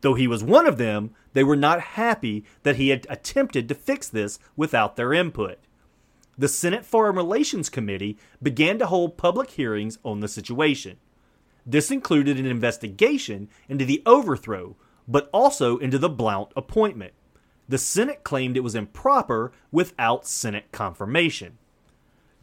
Though 0.00 0.14
he 0.14 0.26
was 0.26 0.42
one 0.42 0.66
of 0.66 0.78
them, 0.78 1.10
they 1.32 1.44
were 1.44 1.56
not 1.56 1.80
happy 1.80 2.44
that 2.62 2.76
he 2.76 2.88
had 2.88 3.06
attempted 3.08 3.68
to 3.68 3.74
fix 3.74 4.08
this 4.08 4.38
without 4.56 4.96
their 4.96 5.12
input. 5.12 5.58
The 6.38 6.48
Senate 6.48 6.84
Foreign 6.84 7.16
Relations 7.16 7.68
Committee 7.68 8.18
began 8.42 8.78
to 8.78 8.86
hold 8.86 9.18
public 9.18 9.50
hearings 9.50 9.98
on 10.04 10.20
the 10.20 10.28
situation. 10.28 10.96
This 11.66 11.90
included 11.90 12.38
an 12.38 12.46
investigation 12.46 13.48
into 13.68 13.84
the 13.84 14.02
overthrow, 14.06 14.76
but 15.06 15.28
also 15.32 15.76
into 15.76 15.98
the 15.98 16.08
Blount 16.08 16.50
appointment. 16.56 17.12
The 17.68 17.78
Senate 17.78 18.24
claimed 18.24 18.56
it 18.56 18.64
was 18.64 18.74
improper 18.74 19.52
without 19.70 20.26
Senate 20.26 20.72
confirmation. 20.72 21.58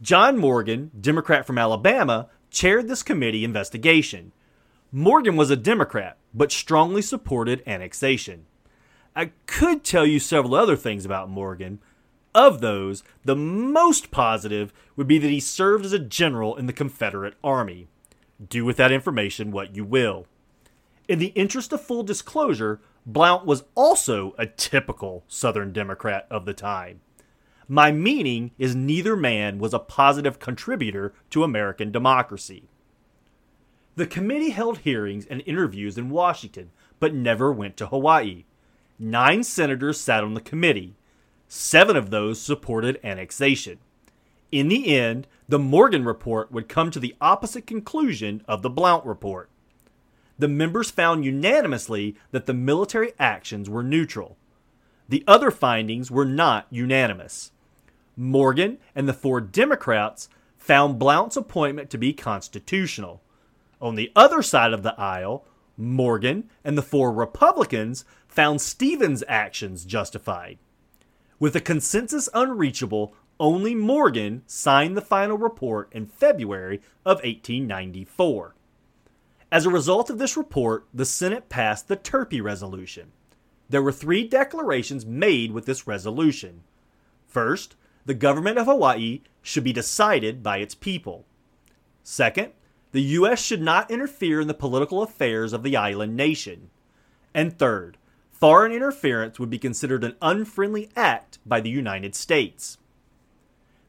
John 0.00 0.38
Morgan, 0.38 0.92
Democrat 0.98 1.44
from 1.44 1.58
Alabama, 1.58 2.28
chaired 2.50 2.88
this 2.88 3.02
committee 3.02 3.44
investigation. 3.44 4.32
Morgan 4.90 5.36
was 5.36 5.50
a 5.50 5.56
Democrat, 5.56 6.16
but 6.32 6.50
strongly 6.50 7.02
supported 7.02 7.62
annexation. 7.66 8.46
I 9.14 9.32
could 9.44 9.84
tell 9.84 10.06
you 10.06 10.18
several 10.18 10.54
other 10.54 10.76
things 10.76 11.04
about 11.04 11.28
Morgan. 11.28 11.80
Of 12.34 12.62
those, 12.62 13.02
the 13.22 13.36
most 13.36 14.10
positive 14.10 14.72
would 14.96 15.06
be 15.06 15.18
that 15.18 15.28
he 15.28 15.40
served 15.40 15.84
as 15.84 15.92
a 15.92 15.98
general 15.98 16.56
in 16.56 16.64
the 16.64 16.72
Confederate 16.72 17.34
Army. 17.44 17.88
Do 18.48 18.64
with 18.64 18.78
that 18.78 18.90
information 18.90 19.50
what 19.50 19.76
you 19.76 19.84
will. 19.84 20.26
In 21.06 21.18
the 21.18 21.32
interest 21.34 21.70
of 21.74 21.82
full 21.82 22.02
disclosure, 22.02 22.80
Blount 23.04 23.44
was 23.44 23.64
also 23.74 24.34
a 24.38 24.46
typical 24.46 25.22
Southern 25.28 25.70
Democrat 25.70 26.26
of 26.30 26.46
the 26.46 26.54
time. 26.54 27.00
My 27.68 27.92
meaning 27.92 28.52
is 28.56 28.74
neither 28.74 29.16
man 29.16 29.58
was 29.58 29.74
a 29.74 29.78
positive 29.78 30.38
contributor 30.38 31.12
to 31.28 31.44
American 31.44 31.92
democracy. 31.92 32.68
The 33.98 34.06
committee 34.06 34.50
held 34.50 34.78
hearings 34.78 35.26
and 35.26 35.42
interviews 35.44 35.98
in 35.98 36.08
Washington, 36.08 36.70
but 37.00 37.12
never 37.12 37.50
went 37.50 37.76
to 37.78 37.88
Hawaii. 37.88 38.44
Nine 38.96 39.42
senators 39.42 40.00
sat 40.00 40.22
on 40.22 40.34
the 40.34 40.40
committee. 40.40 40.94
Seven 41.48 41.96
of 41.96 42.10
those 42.10 42.40
supported 42.40 43.00
annexation. 43.02 43.80
In 44.52 44.68
the 44.68 44.96
end, 44.96 45.26
the 45.48 45.58
Morgan 45.58 46.04
report 46.04 46.52
would 46.52 46.68
come 46.68 46.92
to 46.92 47.00
the 47.00 47.16
opposite 47.20 47.66
conclusion 47.66 48.44
of 48.46 48.62
the 48.62 48.70
Blount 48.70 49.04
report. 49.04 49.50
The 50.38 50.46
members 50.46 50.92
found 50.92 51.24
unanimously 51.24 52.14
that 52.30 52.46
the 52.46 52.54
military 52.54 53.14
actions 53.18 53.68
were 53.68 53.82
neutral. 53.82 54.36
The 55.08 55.24
other 55.26 55.50
findings 55.50 56.08
were 56.08 56.24
not 56.24 56.68
unanimous. 56.70 57.50
Morgan 58.16 58.78
and 58.94 59.08
the 59.08 59.12
four 59.12 59.40
Democrats 59.40 60.28
found 60.56 61.00
Blount's 61.00 61.36
appointment 61.36 61.90
to 61.90 61.98
be 61.98 62.12
constitutional. 62.12 63.22
On 63.80 63.94
the 63.94 64.10
other 64.16 64.42
side 64.42 64.72
of 64.72 64.82
the 64.82 64.98
aisle, 65.00 65.44
Morgan 65.76 66.50
and 66.64 66.76
the 66.76 66.82
four 66.82 67.12
Republicans 67.12 68.04
found 68.26 68.60
Stevens' 68.60 69.22
actions 69.28 69.84
justified. 69.84 70.58
With 71.38 71.54
a 71.54 71.60
consensus 71.60 72.28
unreachable, 72.34 73.14
only 73.38 73.74
Morgan 73.74 74.42
signed 74.46 74.96
the 74.96 75.00
final 75.00 75.38
report 75.38 75.88
in 75.92 76.06
February 76.06 76.80
of 77.04 77.18
1894. 77.18 78.56
As 79.50 79.64
a 79.64 79.70
result 79.70 80.10
of 80.10 80.18
this 80.18 80.36
report, 80.36 80.86
the 80.92 81.04
Senate 81.04 81.48
passed 81.48 81.86
the 81.86 81.96
Turpie 81.96 82.42
Resolution. 82.42 83.12
There 83.68 83.82
were 83.82 83.92
three 83.92 84.26
declarations 84.26 85.06
made 85.06 85.52
with 85.52 85.66
this 85.66 85.86
resolution. 85.86 86.62
First, 87.26 87.76
the 88.04 88.14
government 88.14 88.58
of 88.58 88.66
Hawaii 88.66 89.22
should 89.42 89.64
be 89.64 89.72
decided 89.72 90.42
by 90.42 90.58
its 90.58 90.74
people. 90.74 91.24
Second, 92.02 92.52
the 92.92 93.02
U.S. 93.02 93.42
should 93.42 93.60
not 93.60 93.90
interfere 93.90 94.40
in 94.40 94.48
the 94.48 94.54
political 94.54 95.02
affairs 95.02 95.52
of 95.52 95.62
the 95.62 95.76
island 95.76 96.16
nation. 96.16 96.70
And 97.34 97.58
third, 97.58 97.98
foreign 98.30 98.72
interference 98.72 99.38
would 99.38 99.50
be 99.50 99.58
considered 99.58 100.04
an 100.04 100.16
unfriendly 100.22 100.88
act 100.96 101.38
by 101.44 101.60
the 101.60 101.70
United 101.70 102.14
States. 102.14 102.78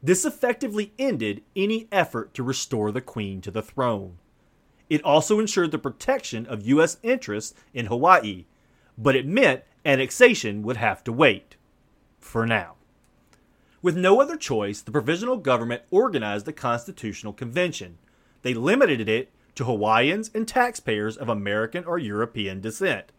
This 0.02 0.26
effectively 0.26 0.94
ended 0.98 1.44
any 1.56 1.88
effort 1.92 2.34
to 2.34 2.44
restore 2.44 2.92
the 2.92 3.02
Queen 3.02 3.42
to 3.42 3.52
the 3.52 3.62
throne. 3.62 4.18
It 4.90 5.04
also 5.04 5.40
ensured 5.40 5.72
the 5.72 5.78
protection 5.78 6.46
of 6.46 6.66
U.S. 6.68 6.98
interests 7.04 7.54
in 7.74 7.86
Hawaii, 7.88 8.46
but 8.98 9.16
it 9.16 9.26
meant 9.26 9.64
annexation 9.86 10.64
would 10.64 10.78
have 10.78 11.04
to 11.04 11.14
wait. 11.14 11.56
For 12.20 12.46
now. 12.46 12.76
With 13.82 13.96
no 13.96 14.20
other 14.20 14.36
choice, 14.36 14.82
the 14.82 14.92
provisional 14.92 15.38
government 15.38 15.84
organized 15.90 16.46
the 16.46 16.54
Constitutional 16.54 17.32
Convention, 17.32 17.98
they 18.41 18.54
limited 18.54 19.08
it 19.10 19.32
to 19.56 19.65
Hawaiians 19.65 20.32
and 20.34 20.47
taxpayers 20.47 21.17
of 21.17 21.28
American 21.28 21.84
or 21.84 21.97
European 21.97 22.62
descent. 22.62 23.12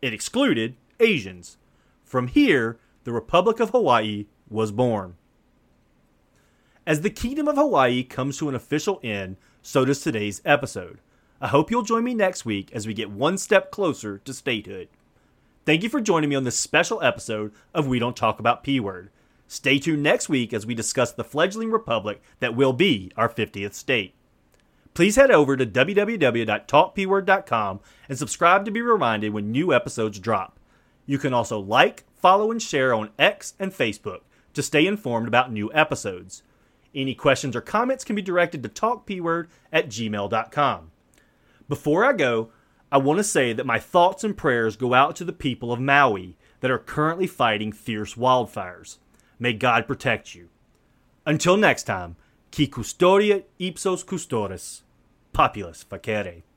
It 0.00 0.14
excluded 0.14 0.76
Asians. 1.00 1.56
From 2.04 2.28
here, 2.28 2.78
the 3.04 3.12
Republic 3.12 3.58
of 3.60 3.70
Hawaii 3.70 4.26
was 4.48 4.70
born. 4.70 5.16
As 6.86 7.00
the 7.00 7.10
Kingdom 7.10 7.48
of 7.48 7.56
Hawaii 7.56 8.02
comes 8.02 8.38
to 8.38 8.48
an 8.48 8.54
official 8.54 9.00
end, 9.02 9.36
so 9.60 9.84
does 9.84 10.00
today's 10.00 10.40
episode. 10.44 11.00
I 11.40 11.48
hope 11.48 11.70
you'll 11.70 11.82
join 11.82 12.04
me 12.04 12.14
next 12.14 12.44
week 12.44 12.70
as 12.72 12.86
we 12.86 12.94
get 12.94 13.10
one 13.10 13.36
step 13.36 13.70
closer 13.70 14.18
to 14.18 14.32
statehood. 14.32 14.88
Thank 15.66 15.82
you 15.82 15.88
for 15.88 16.00
joining 16.00 16.30
me 16.30 16.36
on 16.36 16.44
this 16.44 16.58
special 16.58 17.02
episode 17.02 17.52
of 17.74 17.86
We 17.86 17.98
Don't 17.98 18.16
Talk 18.16 18.38
About 18.38 18.62
P 18.62 18.80
Word. 18.80 19.10
Stay 19.46 19.78
tuned 19.78 20.02
next 20.02 20.28
week 20.28 20.52
as 20.52 20.64
we 20.64 20.74
discuss 20.74 21.12
the 21.12 21.24
fledgling 21.24 21.70
republic 21.70 22.22
that 22.40 22.54
will 22.56 22.72
be 22.72 23.10
our 23.16 23.28
50th 23.28 23.74
state 23.74 24.14
please 24.94 25.16
head 25.16 25.30
over 25.30 25.56
to 25.56 25.66
www.talkpword.com 25.66 27.80
and 28.08 28.18
subscribe 28.18 28.64
to 28.64 28.70
be 28.70 28.82
reminded 28.82 29.32
when 29.32 29.52
new 29.52 29.72
episodes 29.72 30.18
drop. 30.18 30.58
You 31.06 31.18
can 31.18 31.32
also 31.32 31.58
like, 31.58 32.04
follow, 32.14 32.50
and 32.50 32.60
share 32.60 32.92
on 32.92 33.10
X 33.18 33.54
and 33.58 33.72
Facebook 33.72 34.20
to 34.54 34.62
stay 34.62 34.86
informed 34.86 35.28
about 35.28 35.52
new 35.52 35.70
episodes. 35.72 36.42
Any 36.94 37.14
questions 37.14 37.54
or 37.54 37.60
comments 37.60 38.04
can 38.04 38.16
be 38.16 38.22
directed 38.22 38.62
to 38.62 38.68
talkpword 38.68 39.48
at 39.72 39.88
gmail.com. 39.88 40.90
Before 41.68 42.04
I 42.04 42.12
go, 42.12 42.50
I 42.90 42.98
want 42.98 43.18
to 43.18 43.24
say 43.24 43.52
that 43.52 43.66
my 43.66 43.78
thoughts 43.78 44.24
and 44.24 44.36
prayers 44.36 44.76
go 44.76 44.94
out 44.94 45.14
to 45.16 45.24
the 45.24 45.32
people 45.32 45.72
of 45.72 45.80
Maui 45.80 46.36
that 46.60 46.70
are 46.70 46.78
currently 46.78 47.26
fighting 47.26 47.72
fierce 47.72 48.14
wildfires. 48.14 48.96
May 49.38 49.52
God 49.52 49.86
protect 49.86 50.34
you. 50.34 50.48
Until 51.26 51.56
next 51.56 51.82
time, 51.82 52.16
qui 52.50 52.68
custodiet 52.68 53.48
ipsos 53.58 54.04
custores, 54.04 54.84
populus 55.32 55.84
facere. 55.84 56.47